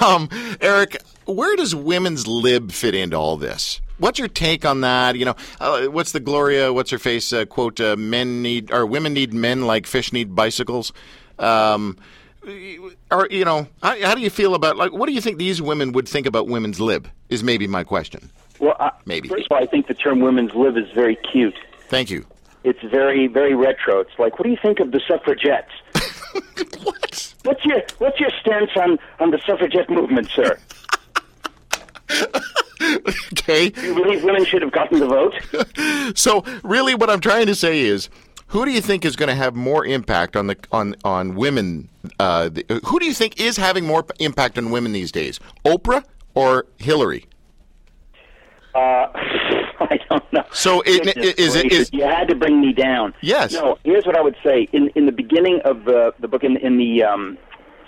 um, 0.02 0.28
Eric, 0.60 1.02
where 1.24 1.56
does 1.56 1.74
women's 1.74 2.26
lib 2.26 2.72
fit 2.72 2.94
into 2.94 3.16
all 3.16 3.36
this? 3.36 3.80
What's 3.98 4.18
your 4.18 4.28
take 4.28 4.64
on 4.64 4.80
that? 4.80 5.16
You 5.16 5.26
know, 5.26 5.36
uh, 5.60 5.86
what's 5.86 6.12
the 6.12 6.20
Gloria? 6.20 6.72
What's 6.72 6.90
her 6.90 6.98
face 6.98 7.32
uh, 7.32 7.44
quote? 7.44 7.80
Uh, 7.80 7.96
men 7.96 8.42
need 8.42 8.72
or 8.72 8.86
women 8.86 9.12
need 9.12 9.34
men 9.34 9.66
like 9.66 9.86
fish 9.86 10.12
need 10.12 10.34
bicycles. 10.34 10.92
Um, 11.38 11.98
or 13.10 13.28
you 13.30 13.44
know, 13.44 13.68
how, 13.82 14.00
how 14.00 14.14
do 14.14 14.20
you 14.20 14.30
feel 14.30 14.54
about 14.54 14.76
like 14.76 14.92
what 14.92 15.06
do 15.06 15.12
you 15.12 15.20
think 15.20 15.38
these 15.38 15.60
women 15.60 15.92
would 15.92 16.08
think 16.08 16.26
about 16.26 16.46
women's 16.46 16.80
lib? 16.80 17.08
Is 17.28 17.42
maybe 17.42 17.66
my 17.66 17.84
question. 17.84 18.30
Well, 18.60 18.76
I, 18.78 18.92
Maybe. 19.06 19.28
First 19.28 19.46
of 19.50 19.56
all, 19.56 19.62
I 19.62 19.66
think 19.66 19.86
the 19.88 19.94
term 19.94 20.20
"women's 20.20 20.54
lib" 20.54 20.76
is 20.76 20.90
very 20.94 21.16
cute. 21.16 21.58
Thank 21.88 22.10
you. 22.10 22.26
It's 22.62 22.82
very, 22.82 23.26
very 23.26 23.54
retro. 23.54 24.00
It's 24.00 24.18
like, 24.18 24.38
what 24.38 24.44
do 24.44 24.50
you 24.50 24.58
think 24.60 24.80
of 24.80 24.92
the 24.92 25.00
suffragettes? 25.08 25.72
what? 26.84 27.34
What's 27.42 27.64
your 27.64 27.82
What's 27.98 28.20
your 28.20 28.30
stance 28.40 28.70
on 28.76 28.98
on 29.18 29.30
the 29.30 29.40
suffragette 29.46 29.88
movement, 29.88 30.28
sir? 30.30 30.58
okay. 33.32 33.70
Do 33.70 33.82
you 33.82 33.94
believe 33.94 34.22
women 34.24 34.44
should 34.44 34.62
have 34.62 34.72
gotten 34.72 35.00
the 35.00 35.06
vote? 35.06 35.34
So 36.16 36.44
really, 36.64 36.96
what 36.96 37.08
I'm 37.08 37.20
trying 37.20 37.46
to 37.46 37.54
say 37.54 37.82
is, 37.82 38.08
who 38.48 38.64
do 38.64 38.72
you 38.72 38.80
think 38.80 39.04
is 39.04 39.14
going 39.14 39.28
to 39.28 39.34
have 39.34 39.54
more 39.54 39.86
impact 39.86 40.34
on 40.34 40.48
the 40.48 40.56
on 40.72 40.96
on 41.04 41.36
women? 41.36 41.88
Uh, 42.18 42.48
the, 42.48 42.80
who 42.84 42.98
do 42.98 43.06
you 43.06 43.14
think 43.14 43.40
is 43.40 43.56
having 43.56 43.86
more 43.86 44.04
impact 44.18 44.58
on 44.58 44.70
women 44.70 44.92
these 44.92 45.12
days? 45.12 45.38
Oprah 45.64 46.04
or 46.34 46.66
Hillary? 46.78 47.26
Uh, 48.74 49.06
I 49.80 49.98
don't 50.08 50.32
know. 50.32 50.44
So 50.52 50.82
it- 50.82 51.04
Goodness 51.04 51.34
is 51.34 51.56
it- 51.56 51.94
you 51.94 52.02
had 52.04 52.28
to 52.28 52.34
bring 52.34 52.60
me 52.60 52.72
down? 52.72 53.14
Yes. 53.22 53.52
No. 53.52 53.78
Here's 53.84 54.04
what 54.06 54.16
I 54.16 54.20
would 54.20 54.36
say. 54.44 54.68
In 54.72 54.88
in 54.94 55.06
the 55.06 55.12
beginning 55.12 55.60
of 55.64 55.84
the 55.84 56.12
the 56.20 56.28
book, 56.28 56.44
in 56.44 56.56
in 56.58 56.76
the 56.78 57.02
um, 57.02 57.38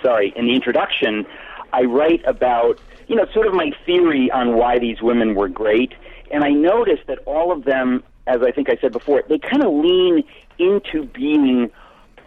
sorry, 0.02 0.32
in 0.36 0.46
the 0.46 0.54
introduction, 0.54 1.26
I 1.72 1.82
write 1.82 2.22
about 2.26 2.80
you 3.08 3.16
know 3.16 3.26
sort 3.32 3.46
of 3.46 3.54
my 3.54 3.72
theory 3.86 4.30
on 4.30 4.56
why 4.56 4.78
these 4.78 5.00
women 5.02 5.34
were 5.34 5.48
great, 5.48 5.92
and 6.30 6.44
I 6.44 6.50
noticed 6.50 7.06
that 7.08 7.18
all 7.26 7.52
of 7.52 7.64
them, 7.64 8.02
as 8.26 8.42
I 8.42 8.50
think 8.52 8.68
I 8.70 8.76
said 8.80 8.92
before, 8.92 9.22
they 9.28 9.38
kind 9.38 9.62
of 9.62 9.72
lean 9.72 10.24
into 10.58 11.04
being 11.06 11.70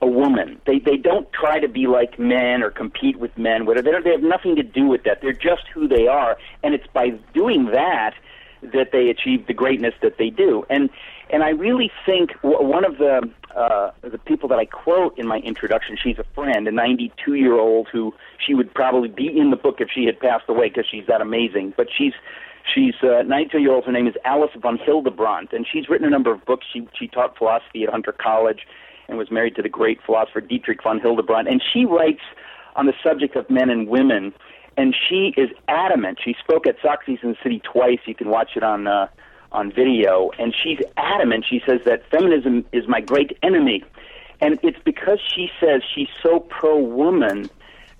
a 0.01 0.07
woman. 0.07 0.59
They 0.65 0.79
they 0.79 0.97
don't 0.97 1.31
try 1.33 1.59
to 1.59 1.67
be 1.67 1.87
like 1.87 2.19
men 2.19 2.61
or 2.63 2.69
compete 2.69 3.17
with 3.17 3.35
men. 3.37 3.65
Whatever. 3.65 3.83
They, 3.85 3.91
don't, 3.91 4.03
they 4.03 4.11
have 4.11 4.21
nothing 4.23 4.55
to 4.57 4.63
do 4.63 4.85
with 4.85 5.03
that. 5.03 5.21
They're 5.21 5.33
just 5.33 5.63
who 5.73 5.87
they 5.87 6.07
are, 6.07 6.37
and 6.63 6.73
it's 6.75 6.87
by 6.93 7.09
doing 7.33 7.65
that 7.71 8.13
that 8.61 8.91
they 8.91 9.09
achieve 9.09 9.47
the 9.47 9.53
greatness 9.53 9.93
that 10.01 10.17
they 10.17 10.29
do. 10.29 10.65
And 10.69 10.89
and 11.29 11.43
I 11.43 11.49
really 11.49 11.91
think 12.05 12.31
one 12.41 12.85
of 12.85 12.97
the 12.97 13.29
uh, 13.55 13.91
the 14.01 14.17
people 14.17 14.49
that 14.49 14.59
I 14.59 14.65
quote 14.65 15.17
in 15.17 15.27
my 15.27 15.37
introduction, 15.37 15.97
she's 16.01 16.19
a 16.19 16.25
friend, 16.35 16.67
a 16.67 16.71
92 16.71 17.35
year 17.35 17.53
old 17.53 17.87
who 17.91 18.13
she 18.45 18.53
would 18.53 18.73
probably 18.73 19.09
be 19.09 19.27
in 19.27 19.49
the 19.49 19.55
book 19.55 19.77
if 19.79 19.89
she 19.93 20.05
had 20.05 20.19
passed 20.19 20.45
away 20.49 20.69
because 20.69 20.85
she's 20.89 21.07
that 21.07 21.21
amazing. 21.21 21.73
But 21.75 21.87
she's 21.95 22.13
she's 22.73 22.95
uh, 23.01 23.23
92 23.23 23.59
year 23.59 23.71
old. 23.71 23.85
Her 23.85 23.91
name 23.91 24.07
is 24.07 24.15
Alice 24.25 24.51
von 24.61 24.77
Hildebrand, 24.77 25.49
and 25.51 25.65
she's 25.71 25.89
written 25.89 26.07
a 26.07 26.11
number 26.11 26.31
of 26.31 26.43
books. 26.45 26.65
She 26.71 26.87
she 26.97 27.07
taught 27.07 27.37
philosophy 27.37 27.83
at 27.83 27.89
Hunter 27.89 28.13
College 28.13 28.67
and 29.07 29.17
was 29.17 29.31
married 29.31 29.55
to 29.55 29.61
the 29.61 29.69
great 29.69 29.99
philosopher 30.03 30.41
Dietrich 30.41 30.81
von 30.83 30.99
Hildebrand. 30.99 31.47
And 31.47 31.61
she 31.61 31.85
writes 31.85 32.21
on 32.75 32.87
the 32.87 32.93
subject 33.03 33.35
of 33.35 33.49
men 33.49 33.69
and 33.69 33.87
women 33.87 34.33
and 34.77 34.95
she 35.07 35.33
is 35.37 35.49
adamant. 35.67 36.19
She 36.23 36.35
spoke 36.39 36.67
at 36.67 36.75
Socrates 36.81 37.19
in 37.23 37.29
the 37.29 37.37
City 37.41 37.61
twice. 37.63 37.99
You 38.05 38.15
can 38.15 38.29
watch 38.29 38.51
it 38.55 38.63
on 38.63 38.87
uh, 38.87 39.07
on 39.51 39.71
video, 39.71 40.31
and 40.37 40.53
she's 40.53 40.79
adamant. 40.97 41.45
She 41.49 41.61
says 41.65 41.81
that 41.85 42.09
feminism 42.09 42.65
is 42.71 42.87
my 42.87 43.01
great 43.01 43.37
enemy, 43.41 43.83
and 44.41 44.59
it's 44.63 44.79
because 44.83 45.19
she 45.33 45.49
says 45.59 45.81
she's 45.93 46.09
so 46.21 46.39
pro 46.39 46.77
woman 46.77 47.49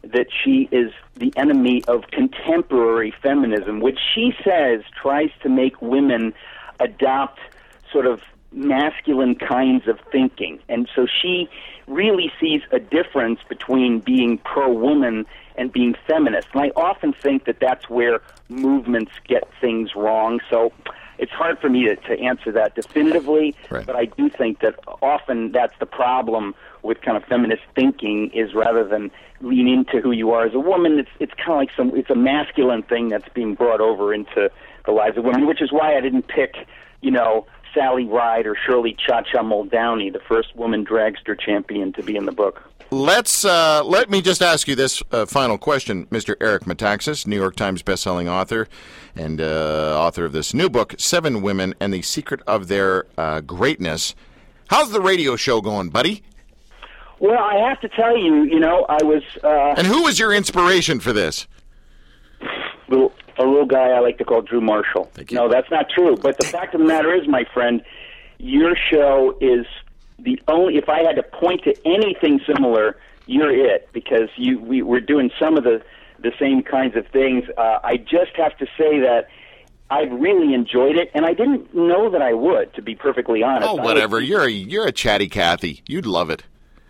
that 0.03 0.27
she 0.43 0.67
is 0.71 0.91
the 1.15 1.33
enemy 1.35 1.83
of 1.87 2.07
contemporary 2.11 3.13
feminism, 3.23 3.79
which 3.79 3.99
she 4.13 4.33
says 4.43 4.81
tries 5.01 5.29
to 5.41 5.49
make 5.49 5.81
women 5.81 6.33
adopt 6.79 7.39
sort 7.91 8.05
of 8.05 8.21
masculine 8.51 9.35
kinds 9.35 9.87
of 9.87 9.99
thinking. 10.11 10.59
And 10.69 10.87
so 10.95 11.05
she 11.05 11.49
really 11.87 12.31
sees 12.39 12.61
a 12.71 12.79
difference 12.79 13.39
between 13.47 13.99
being 13.99 14.37
pro 14.39 14.71
woman 14.71 15.25
and 15.57 15.71
being 15.71 15.95
feminist. 16.07 16.47
And 16.53 16.61
I 16.63 16.71
often 16.75 17.13
think 17.13 17.45
that 17.45 17.59
that's 17.59 17.89
where 17.89 18.21
movements 18.49 19.11
get 19.27 19.43
things 19.61 19.95
wrong. 19.95 20.39
So 20.49 20.71
it's 21.17 21.31
hard 21.31 21.59
for 21.59 21.69
me 21.69 21.85
to, 21.85 21.95
to 21.95 22.19
answer 22.19 22.51
that 22.53 22.75
definitively, 22.75 23.55
Right. 23.69 23.85
but 23.85 23.95
I 23.95 24.05
do 24.05 24.29
think 24.29 24.59
that 24.59 24.75
often 25.01 25.51
that's 25.51 25.77
the 25.79 25.85
problem 25.85 26.55
with 26.83 27.01
kind 27.01 27.17
of 27.17 27.23
feminist 27.25 27.63
thinking 27.73 28.29
is 28.31 28.53
rather 28.53 28.83
than 28.87 29.11
lean 29.41 29.67
into 29.67 30.01
who 30.01 30.11
you 30.11 30.31
are 30.31 30.45
as 30.45 30.53
a 30.53 30.59
woman, 30.59 30.99
it's 30.99 31.09
it's 31.19 31.33
kind 31.33 31.51
of 31.51 31.57
like 31.57 31.69
some 31.75 31.95
it's 31.97 32.09
a 32.09 32.15
masculine 32.15 32.83
thing 32.83 33.09
that's 33.09 33.27
being 33.33 33.53
brought 33.55 33.81
over 33.81 34.13
into 34.13 34.49
the 34.85 34.91
lives 34.91 35.17
of 35.17 35.23
women, 35.23 35.45
which 35.47 35.61
is 35.61 35.71
why 35.71 35.97
I 35.97 36.01
didn't 36.01 36.27
pick, 36.27 36.55
you 37.01 37.11
know, 37.11 37.45
Sally 37.75 38.05
Ride 38.05 38.47
or 38.47 38.55
Shirley 38.55 38.95
Cha 39.05 39.21
Cha 39.21 39.43
Muldowney, 39.43 40.11
the 40.11 40.21
first 40.27 40.55
woman 40.55 40.85
dragster 40.85 41.39
champion 41.39 41.93
to 41.93 42.01
be 42.01 42.15
in 42.15 42.25
the 42.25 42.31
book. 42.31 42.63
Let's 42.91 43.43
uh, 43.43 43.83
let 43.83 44.09
me 44.09 44.21
just 44.21 44.41
ask 44.41 44.67
you 44.67 44.75
this 44.75 45.03
uh, 45.11 45.25
final 45.25 45.57
question, 45.57 46.05
Mr. 46.07 46.35
Eric 46.39 46.63
Metaxas, 46.63 47.27
New 47.27 47.35
York 47.35 47.55
Times 47.55 47.83
bestselling 47.83 48.27
author 48.27 48.67
and 49.15 49.41
uh, 49.41 49.99
author 49.99 50.25
of 50.25 50.31
this 50.31 50.53
new 50.53 50.69
book, 50.69 50.95
Seven 50.97 51.41
Women 51.41 51.73
and 51.79 51.93
the 51.93 52.01
Secret 52.01 52.41
of 52.47 52.67
Their 52.67 53.05
uh, 53.17 53.41
Greatness. 53.41 54.15
How's 54.69 54.91
the 54.91 55.01
radio 55.01 55.35
show 55.35 55.61
going, 55.61 55.89
buddy? 55.89 56.23
Well, 57.19 57.39
I 57.39 57.55
have 57.67 57.79
to 57.81 57.89
tell 57.89 58.17
you, 58.17 58.43
you 58.43 58.59
know, 58.59 58.85
I 58.87 59.03
was 59.03 59.23
uh, 59.43 59.73
And 59.77 59.87
who 59.87 60.03
was 60.03 60.19
your 60.19 60.33
inspiration 60.33 60.99
for 60.99 61.13
this? 61.13 61.47
Little, 62.87 63.13
a 63.37 63.43
little 63.43 63.65
guy 63.65 63.89
I 63.89 63.99
like 63.99 64.17
to 64.19 64.25
call 64.25 64.41
Drew 64.41 64.61
Marshall. 64.61 65.11
No, 65.31 65.49
that's 65.49 65.69
not 65.71 65.89
true. 65.89 66.15
But 66.15 66.37
the 66.39 66.45
fact 66.45 66.73
of 66.75 66.81
the 66.81 66.87
matter 66.87 67.13
is, 67.13 67.27
my 67.27 67.45
friend, 67.53 67.83
your 68.37 68.75
show 68.75 69.37
is 69.41 69.65
the 70.19 70.41
only. 70.47 70.77
If 70.77 70.89
I 70.89 70.99
had 71.03 71.15
to 71.15 71.23
point 71.23 71.63
to 71.63 71.75
anything 71.85 72.39
similar, 72.45 72.97
you're 73.27 73.51
it 73.51 73.89
because 73.93 74.29
you 74.37 74.59
we, 74.59 74.81
we're 74.81 74.99
doing 75.01 75.31
some 75.39 75.57
of 75.57 75.63
the 75.63 75.81
the 76.19 76.31
same 76.39 76.63
kinds 76.63 76.95
of 76.95 77.07
things. 77.07 77.43
Uh, 77.57 77.79
I 77.83 77.97
just 77.97 78.35
have 78.37 78.57
to 78.57 78.65
say 78.77 78.99
that. 78.99 79.27
I've 79.87 80.11
really 80.11 80.55
enjoyed 80.55 80.97
it, 80.97 81.11
and 81.13 81.27
I 81.27 81.33
didn't 81.33 81.75
know 81.75 82.09
that 82.09 82.19
I 82.19 82.33
would, 82.33 82.73
to 82.73 82.81
be 82.81 82.95
perfectly 82.95 83.43
honest. 83.43 83.67
Oh, 83.67 83.73
I 83.77 83.81
was- 83.81 83.85
whatever. 83.85 84.19
You're 84.19 84.45
a, 84.45 84.49
you're 84.49 84.87
a 84.87 84.91
chatty 84.91 85.29
Cathy. 85.29 85.83
You'd 85.87 86.07
love 86.07 86.31
it. 86.31 86.41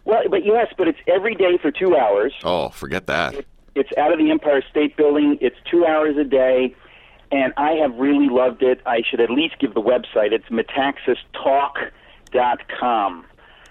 well, 0.05 0.23
but 0.29 0.45
yes, 0.45 0.73
but 0.77 0.87
it's 0.87 0.99
every 1.05 1.35
day 1.35 1.57
for 1.61 1.71
two 1.71 1.97
hours. 1.97 2.33
Oh, 2.45 2.69
forget 2.69 3.07
that. 3.07 3.35
It's 3.75 3.91
out 3.97 4.13
of 4.13 4.19
the 4.19 4.31
Empire 4.31 4.63
State 4.69 4.95
Building. 4.95 5.37
It's 5.41 5.57
two 5.69 5.85
hours 5.85 6.15
a 6.15 6.23
day, 6.23 6.73
and 7.29 7.51
I 7.57 7.73
have 7.73 7.93
really 7.97 8.29
loved 8.29 8.63
it. 8.63 8.79
I 8.85 9.01
should 9.01 9.19
at 9.19 9.29
least 9.29 9.59
give 9.59 9.73
the 9.73 9.81
website. 9.81 10.31
It's 10.31 10.45
metaxastalk.com. 10.45 13.25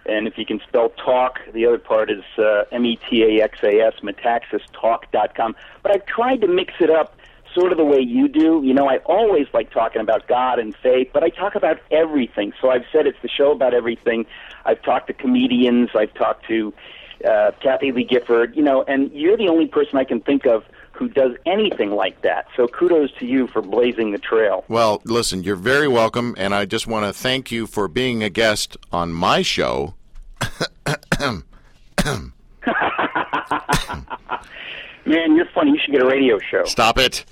And 0.06 0.28
if 0.28 0.36
you 0.36 0.44
can 0.44 0.60
spell 0.68 0.90
talk, 0.90 1.40
the 1.54 1.64
other 1.64 1.78
part 1.78 2.10
is 2.10 2.22
uh, 2.36 2.64
M 2.70 2.84
E 2.84 2.98
T 3.08 3.22
A 3.22 3.42
X 3.42 3.60
A 3.62 3.80
S, 3.80 3.94
metaxastalk.com. 4.02 5.56
But 5.82 5.92
I've 5.92 6.04
tried 6.04 6.42
to 6.42 6.48
mix 6.48 6.74
it 6.80 6.90
up 6.90 7.16
sort 7.54 7.72
of 7.72 7.78
the 7.78 7.86
way 7.86 8.00
you 8.00 8.28
do. 8.28 8.60
You 8.62 8.74
know, 8.74 8.86
I 8.86 8.98
always 9.06 9.46
like 9.54 9.70
talking 9.70 10.02
about 10.02 10.28
God 10.28 10.58
and 10.58 10.76
faith, 10.76 11.08
but 11.14 11.24
I 11.24 11.30
talk 11.30 11.54
about 11.54 11.80
everything. 11.90 12.52
So 12.60 12.68
I've 12.68 12.84
said 12.92 13.06
it's 13.06 13.22
the 13.22 13.28
show 13.28 13.52
about 13.52 13.72
everything. 13.72 14.26
I've 14.66 14.82
talked 14.82 15.06
to 15.06 15.14
comedians, 15.14 15.88
I've 15.94 16.12
talked 16.12 16.44
to 16.48 16.74
uh, 17.24 17.52
Kathie 17.60 17.92
Lee 17.92 18.04
Gifford, 18.04 18.56
you 18.56 18.62
know, 18.62 18.82
and 18.84 19.12
you're 19.12 19.36
the 19.36 19.48
only 19.48 19.66
person 19.66 19.98
I 19.98 20.04
can 20.04 20.20
think 20.20 20.46
of 20.46 20.64
who 20.92 21.08
does 21.08 21.32
anything 21.44 21.90
like 21.90 22.22
that. 22.22 22.46
So 22.56 22.68
kudos 22.68 23.10
to 23.18 23.26
you 23.26 23.48
for 23.48 23.60
blazing 23.60 24.12
the 24.12 24.18
trail. 24.18 24.64
Well, 24.68 25.02
listen, 25.04 25.42
you're 25.42 25.56
very 25.56 25.88
welcome, 25.88 26.34
and 26.38 26.54
I 26.54 26.66
just 26.66 26.86
want 26.86 27.06
to 27.06 27.12
thank 27.12 27.50
you 27.50 27.66
for 27.66 27.88
being 27.88 28.22
a 28.22 28.30
guest 28.30 28.76
on 28.92 29.12
my 29.12 29.42
show. 29.42 29.94
Man, 35.06 35.36
you're 35.36 35.48
funny. 35.54 35.72
You 35.72 35.78
should 35.84 35.92
get 35.92 36.02
a 36.02 36.06
radio 36.06 36.38
show. 36.38 36.64
Stop 36.64 36.98
it. 36.98 37.24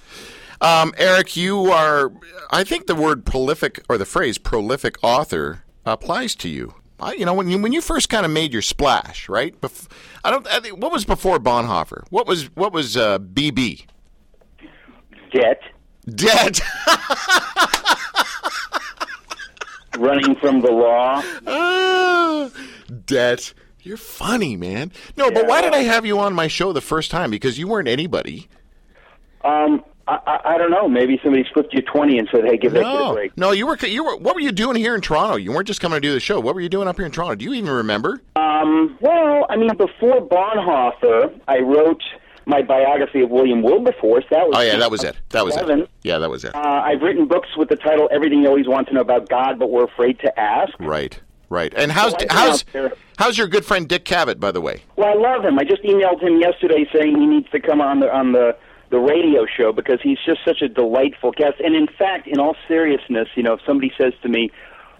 Um, 0.60 0.92
Eric, 0.96 1.36
you 1.36 1.72
are, 1.72 2.12
I 2.50 2.64
think 2.64 2.86
the 2.86 2.94
word 2.94 3.24
prolific 3.24 3.82
or 3.88 3.98
the 3.98 4.04
phrase 4.04 4.38
prolific 4.38 4.96
author 5.02 5.64
applies 5.84 6.34
to 6.36 6.48
you. 6.48 6.74
I, 7.02 7.12
you 7.14 7.26
know, 7.26 7.34
when 7.34 7.48
you 7.48 7.58
when 7.58 7.72
you 7.72 7.80
first 7.80 8.08
kind 8.08 8.24
of 8.24 8.32
made 8.32 8.52
your 8.52 8.62
splash, 8.62 9.28
right? 9.28 9.58
Bef- 9.60 9.88
I 10.24 10.30
don't. 10.30 10.46
I 10.46 10.60
think, 10.60 10.78
what 10.78 10.92
was 10.92 11.04
before 11.04 11.38
Bonhoeffer? 11.38 12.04
What 12.10 12.26
was 12.26 12.44
what 12.54 12.72
was 12.72 12.96
uh, 12.96 13.18
BB? 13.18 13.86
Debt. 15.32 15.60
Debt. 16.08 16.60
Running 19.98 20.36
from 20.36 20.60
the 20.60 20.70
law. 20.70 21.22
Ah, 21.46 22.50
debt. 23.06 23.52
You're 23.82 23.96
funny, 23.96 24.56
man. 24.56 24.92
No, 25.16 25.30
but 25.30 25.46
why 25.46 25.60
did 25.60 25.74
I 25.74 25.78
have 25.78 26.06
you 26.06 26.18
on 26.20 26.34
my 26.34 26.46
show 26.46 26.72
the 26.72 26.80
first 26.80 27.10
time? 27.10 27.30
Because 27.30 27.58
you 27.58 27.66
weren't 27.66 27.88
anybody. 27.88 28.48
Um, 29.44 29.84
I, 30.08 30.18
I, 30.26 30.54
I 30.54 30.58
don't 30.58 30.70
know. 30.70 30.88
Maybe 30.88 31.20
somebody 31.22 31.44
slipped 31.52 31.72
you 31.74 31.82
twenty 31.82 32.18
and 32.18 32.28
said, 32.32 32.44
"Hey, 32.44 32.56
give 32.56 32.72
that 32.72 32.80
kid 32.82 32.86
a 32.86 32.98
No, 32.98 33.12
break." 33.14 33.36
no, 33.38 33.50
you 33.52 33.66
were 33.66 33.76
you 33.86 34.04
were. 34.04 34.16
What 34.16 34.34
were 34.34 34.40
you 34.40 34.52
doing 34.52 34.76
here 34.76 34.94
in 34.94 35.00
Toronto? 35.00 35.36
You 35.36 35.52
weren't 35.52 35.66
just 35.66 35.80
coming 35.80 35.96
to 35.96 36.00
do 36.00 36.12
the 36.12 36.20
show. 36.20 36.40
What 36.40 36.54
were 36.54 36.60
you 36.60 36.68
doing 36.68 36.88
up 36.88 36.96
here 36.96 37.06
in 37.06 37.12
Toronto? 37.12 37.34
Do 37.36 37.44
you 37.44 37.54
even 37.54 37.70
remember? 37.70 38.20
Um, 38.36 38.96
well, 39.00 39.46
I 39.48 39.56
mean, 39.56 39.70
before 39.76 40.20
Bonhoeffer, 40.28 41.32
I 41.48 41.58
wrote 41.60 42.02
my 42.46 42.62
biography 42.62 43.20
of 43.22 43.30
William 43.30 43.62
Wilberforce. 43.62 44.24
That 44.30 44.46
was 44.48 44.54
Oh 44.56 44.60
yeah, 44.60 44.76
that 44.76 44.90
was 44.90 45.04
it. 45.04 45.16
That 45.30 45.44
was 45.44 45.54
Seven. 45.54 45.82
it. 45.82 45.90
Yeah, 46.02 46.18
that 46.18 46.30
was 46.30 46.44
it. 46.44 46.54
Uh, 46.54 46.58
I've 46.84 47.00
written 47.00 47.26
books 47.26 47.48
with 47.56 47.68
the 47.68 47.76
title 47.76 48.08
"Everything 48.12 48.40
You 48.42 48.48
Always 48.48 48.66
Want 48.66 48.88
to 48.88 48.94
Know 48.94 49.00
About 49.00 49.28
God, 49.28 49.58
But 49.58 49.70
We're 49.70 49.84
Afraid 49.84 50.18
to 50.20 50.40
Ask." 50.40 50.72
Right, 50.80 51.20
right. 51.50 51.72
And 51.76 51.92
how's 51.92 52.12
Well, 52.12 52.26
how's 52.30 52.64
how's 53.18 53.38
your 53.38 53.46
good 53.46 53.64
friend 53.64 53.86
Dick 53.88 54.04
Cavett, 54.04 54.40
by 54.40 54.50
the 54.50 54.60
way? 54.60 54.82
Well, 54.96 55.08
I 55.08 55.14
love 55.14 55.44
him. 55.44 55.58
I 55.58 55.64
just 55.64 55.82
emailed 55.84 56.20
him 56.20 56.40
yesterday 56.40 56.88
saying 56.92 57.18
he 57.20 57.26
needs 57.26 57.48
to 57.50 57.60
come 57.60 57.80
on 57.80 58.00
the 58.00 58.12
on 58.12 58.32
the 58.32 58.56
the 58.92 59.00
radio 59.00 59.46
show 59.46 59.72
because 59.72 60.00
he's 60.02 60.18
just 60.24 60.44
such 60.44 60.60
a 60.60 60.68
delightful 60.68 61.32
guest. 61.32 61.58
And 61.64 61.74
in 61.74 61.86
fact, 61.88 62.28
in 62.28 62.38
all 62.38 62.54
seriousness, 62.68 63.26
you 63.34 63.42
know, 63.42 63.54
if 63.54 63.60
somebody 63.66 63.90
says 63.96 64.12
to 64.22 64.28
me, 64.28 64.50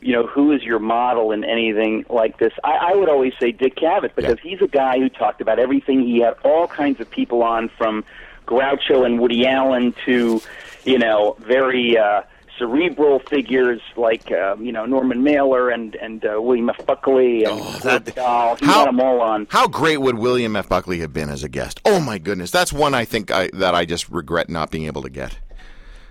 you 0.01 0.15
know, 0.15 0.27
who 0.27 0.51
is 0.51 0.63
your 0.63 0.79
model 0.79 1.31
in 1.31 1.45
anything 1.45 2.07
like 2.09 2.39
this, 2.39 2.55
I, 2.65 2.93
I 2.93 2.97
would 2.97 3.11
always 3.11 3.35
say 3.39 3.53
Dick 3.53 3.77
Cavett 3.77 4.17
because 4.17 4.39
he's 4.43 4.63
a 4.63 4.67
guy 4.67 4.99
who 4.99 5.11
talked 5.11 5.43
about 5.43 5.59
everything. 5.59 6.01
He 6.01 6.21
had 6.21 6.35
all 6.43 6.67
kinds 6.67 7.01
of 7.01 7.11
people 7.11 7.43
on 7.43 7.69
from 7.77 8.03
Groucho 8.47 9.05
and 9.05 9.21
Woody 9.21 9.47
Allen 9.47 9.95
to, 10.07 10.41
you 10.85 10.99
know, 10.99 11.37
very. 11.39 11.97
uh 11.97 12.23
Cerebral 12.63 13.19
figures 13.19 13.81
like 13.97 14.31
uh, 14.31 14.55
you 14.61 14.71
know 14.71 14.87
Norman 14.87 15.25
Mailer 15.25 15.69
and 15.71 15.97
and 15.97 16.25
uh, 16.25 16.41
William 16.41 16.71
F. 16.71 16.87
Buckley 16.87 17.43
and 17.45 17.53
Oh, 17.61 17.79
that- 17.83 18.05
Vidal. 18.05 18.55
He 18.57 18.67
how- 18.67 18.85
them 18.85 19.01
all 19.01 19.21
on. 19.21 19.49
How 19.51 19.67
great 19.67 19.97
would 20.01 20.17
William 20.17 20.55
F. 20.55 20.69
Buckley 20.69 21.01
have 21.01 21.13
been 21.13 21.29
as 21.29 21.43
a 21.43 21.49
guest? 21.49 21.81
Oh 21.85 21.99
my 21.99 22.19
goodness, 22.19 22.53
that's 22.53 22.73
one 22.73 22.95
I 22.95 23.05
think 23.05 23.33
I, 23.33 23.51
that 23.55 23.75
I 23.75 23.85
just 23.85 24.09
regret 24.11 24.49
not 24.49 24.71
being 24.71 24.85
able 24.87 25.03
to 25.03 25.11
get. 25.11 25.33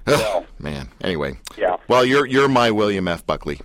Ugh, 0.07 0.19
Well. 0.19 0.45
man. 0.59 0.89
Anyway. 1.01 1.39
Yeah. 1.57 1.77
Well, 1.87 2.03
you're 2.03 2.25
you're 2.25 2.49
my 2.49 2.69
William 2.71 3.07
F. 3.07 3.25
Buckley. 3.25 3.61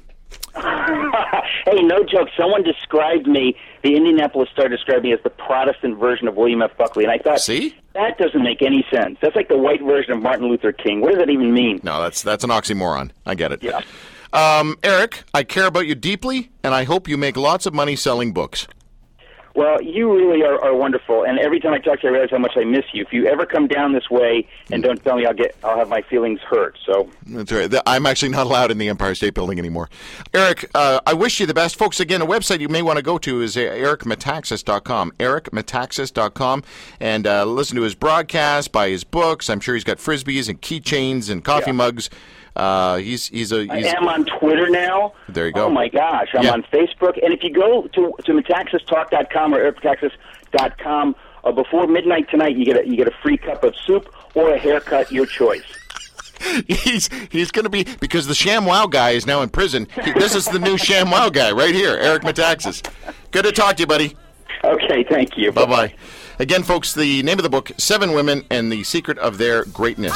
hey, 1.66 1.82
no 1.82 2.02
joke. 2.04 2.28
Someone 2.38 2.62
described 2.62 3.26
me. 3.26 3.56
The 3.82 3.96
Indianapolis 3.96 4.48
Star 4.52 4.68
described 4.68 5.04
me 5.04 5.12
as 5.12 5.20
the 5.22 5.30
Protestant 5.30 5.98
version 5.98 6.28
of 6.28 6.36
William 6.36 6.62
F. 6.62 6.76
Buckley, 6.76 7.04
and 7.04 7.12
I 7.12 7.18
thought, 7.18 7.40
See? 7.40 7.74
that 7.94 8.18
doesn't 8.18 8.42
make 8.42 8.62
any 8.62 8.84
sense. 8.90 9.18
That's 9.20 9.36
like 9.36 9.48
the 9.48 9.58
white 9.58 9.82
version 9.82 10.12
of 10.12 10.22
Martin 10.22 10.48
Luther 10.48 10.72
King. 10.72 11.00
What 11.00 11.10
does 11.10 11.18
that 11.18 11.30
even 11.30 11.52
mean? 11.52 11.80
No, 11.82 12.02
that's 12.02 12.22
that's 12.22 12.44
an 12.44 12.50
oxymoron. 12.50 13.10
I 13.24 13.34
get 13.34 13.52
it. 13.52 13.62
Yeah. 13.62 13.80
Um, 14.32 14.76
Eric, 14.82 15.24
I 15.32 15.44
care 15.44 15.66
about 15.66 15.86
you 15.86 15.94
deeply, 15.94 16.50
and 16.62 16.74
I 16.74 16.84
hope 16.84 17.08
you 17.08 17.16
make 17.16 17.36
lots 17.36 17.64
of 17.64 17.72
money 17.72 17.96
selling 17.96 18.32
books. 18.32 18.66
Well, 19.56 19.80
you 19.82 20.14
really 20.14 20.42
are, 20.42 20.62
are 20.62 20.74
wonderful, 20.76 21.24
and 21.24 21.38
every 21.38 21.60
time 21.60 21.72
I 21.72 21.78
talk 21.78 22.00
to 22.00 22.06
you, 22.06 22.10
I 22.10 22.12
realize 22.12 22.30
how 22.30 22.36
much 22.38 22.52
I 22.56 22.64
miss 22.64 22.84
you. 22.92 23.02
If 23.02 23.12
you 23.12 23.26
ever 23.26 23.46
come 23.46 23.66
down 23.66 23.94
this 23.94 24.10
way 24.10 24.46
and 24.70 24.82
don't 24.82 25.02
tell 25.02 25.16
me, 25.16 25.24
I'll 25.24 25.32
get, 25.32 25.56
I'll 25.64 25.78
have 25.78 25.88
my 25.88 26.02
feelings 26.02 26.40
hurt. 26.40 26.76
So, 26.84 27.08
That's 27.26 27.50
right. 27.50 27.74
I'm 27.86 28.04
actually 28.04 28.28
not 28.28 28.44
allowed 28.46 28.70
in 28.70 28.76
the 28.76 28.90
Empire 28.90 29.14
State 29.14 29.32
Building 29.32 29.58
anymore. 29.58 29.88
Eric, 30.34 30.70
uh, 30.74 31.00
I 31.06 31.14
wish 31.14 31.40
you 31.40 31.46
the 31.46 31.54
best. 31.54 31.76
Folks, 31.76 32.00
again, 32.00 32.20
a 32.20 32.26
website 32.26 32.60
you 32.60 32.68
may 32.68 32.82
want 32.82 32.98
to 32.98 33.02
go 33.02 33.16
to 33.16 33.40
is 33.40 33.56
uh, 33.56 33.60
ericmetaxas.com. 33.60 35.12
ericmetaxas.com. 35.18 36.62
And 37.00 37.26
uh, 37.26 37.44
listen 37.46 37.76
to 37.76 37.82
his 37.82 37.94
broadcast, 37.94 38.72
buy 38.72 38.90
his 38.90 39.04
books. 39.04 39.48
I'm 39.48 39.60
sure 39.60 39.74
he's 39.74 39.84
got 39.84 39.96
frisbees 39.98 40.48
and 40.50 40.60
keychains 40.60 41.30
and 41.30 41.42
coffee 41.42 41.70
Yeah. 41.70 41.72
mugs. 41.72 42.10
Uh, 42.56 42.96
he's 42.96 43.28
he's 43.28 43.52
a 43.52 43.66
I 43.70 43.76
he's, 43.76 43.86
am 43.86 44.08
on 44.08 44.24
Twitter 44.24 44.70
now. 44.70 45.12
There 45.28 45.46
you 45.46 45.52
go. 45.52 45.66
Oh 45.66 45.70
my 45.70 45.88
gosh, 45.88 46.28
I'm 46.34 46.44
Yeah. 46.44 46.52
on 46.52 46.62
Facebook, 46.64 47.22
and 47.22 47.32
if 47.34 47.42
you 47.42 47.52
go 47.52 47.82
to 47.82 48.12
to 48.24 48.32
metaxastalk.com 48.32 49.54
or 49.54 49.70
ericmetaxas.com 49.72 51.16
uh, 51.44 51.52
before 51.52 51.86
midnight 51.86 52.30
tonight, 52.30 52.56
you 52.56 52.64
get 52.64 52.78
a 52.84 52.88
you 52.88 52.96
get 52.96 53.08
a 53.08 53.14
free 53.22 53.36
cup 53.36 53.62
of 53.62 53.74
soup 53.76 54.08
or 54.34 54.54
a 54.54 54.58
haircut, 54.58 55.12
your 55.12 55.26
choice. 55.26 55.62
he's 56.66 57.08
he's 57.30 57.50
going 57.50 57.64
to 57.64 57.70
be 57.70 57.84
because 58.00 58.26
the 58.26 58.34
ShamWow 58.34 58.90
guy 58.90 59.10
is 59.10 59.26
now 59.26 59.42
in 59.42 59.48
prison. 59.48 59.86
He- 60.04 60.12
this 60.12 60.34
is 60.34 60.46
the 60.46 60.58
new 60.58 60.76
ShamWow 60.76 61.32
guy 61.32 61.52
right 61.52 61.74
here, 61.74 61.96
Eric 61.96 62.22
Metaxas. 62.22 62.82
Good 63.30 63.44
to 63.44 63.52
talk 63.52 63.76
to 63.76 63.82
you, 63.82 63.86
buddy. 63.86 64.16
Okay, 64.64 65.04
thank 65.04 65.36
you. 65.36 65.52
Bye 65.52 65.66
bye. 65.66 65.94
Again, 66.38 66.62
folks, 66.62 66.92
the 66.94 67.22
name 67.22 67.38
of 67.38 67.42
the 67.42 67.50
book: 67.50 67.70
Seven 67.78 68.12
Women 68.12 68.44
and 68.50 68.72
the 68.72 68.82
Secret 68.84 69.18
of 69.18 69.38
Their 69.38 69.64
Greatness. 69.66 70.14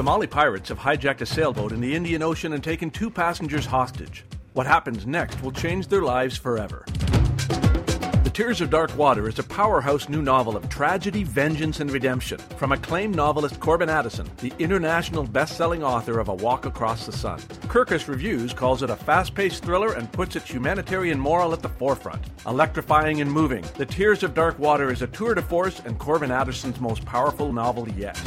Somali 0.00 0.26
pirates 0.26 0.70
have 0.70 0.78
hijacked 0.78 1.20
a 1.20 1.26
sailboat 1.26 1.72
in 1.72 1.80
the 1.82 1.94
Indian 1.94 2.22
Ocean 2.22 2.54
and 2.54 2.64
taken 2.64 2.90
two 2.90 3.10
passengers 3.10 3.66
hostage. 3.66 4.24
What 4.54 4.66
happens 4.66 5.06
next 5.06 5.42
will 5.42 5.52
change 5.52 5.88
their 5.88 6.00
lives 6.00 6.38
forever. 6.38 6.86
The 6.86 8.30
Tears 8.32 8.62
of 8.62 8.70
Dark 8.70 8.96
Water 8.96 9.28
is 9.28 9.38
a 9.38 9.42
powerhouse 9.42 10.08
new 10.08 10.22
novel 10.22 10.56
of 10.56 10.66
tragedy, 10.70 11.22
vengeance, 11.22 11.80
and 11.80 11.90
redemption 11.90 12.38
from 12.56 12.72
acclaimed 12.72 13.14
novelist 13.14 13.60
Corban 13.60 13.90
Addison, 13.90 14.26
the 14.38 14.54
international 14.58 15.22
best-selling 15.22 15.84
author 15.84 16.18
of 16.18 16.28
A 16.28 16.34
Walk 16.34 16.64
Across 16.64 17.04
the 17.04 17.12
Sun. 17.12 17.38
Kirkus 17.68 18.08
Reviews 18.08 18.54
calls 18.54 18.82
it 18.82 18.88
a 18.88 18.96
fast-paced 18.96 19.62
thriller 19.62 19.92
and 19.92 20.10
puts 20.12 20.34
its 20.34 20.50
humanitarian 20.50 21.20
moral 21.20 21.52
at 21.52 21.60
the 21.60 21.68
forefront. 21.68 22.24
Electrifying 22.46 23.20
and 23.20 23.30
moving, 23.30 23.66
The 23.76 23.84
Tears 23.84 24.22
of 24.22 24.32
Dark 24.32 24.58
Water 24.58 24.90
is 24.90 25.02
a 25.02 25.08
tour 25.08 25.34
de 25.34 25.42
force 25.42 25.82
and 25.84 25.98
Corban 25.98 26.30
Addison's 26.30 26.80
most 26.80 27.04
powerful 27.04 27.52
novel 27.52 27.86
yet. 27.90 28.18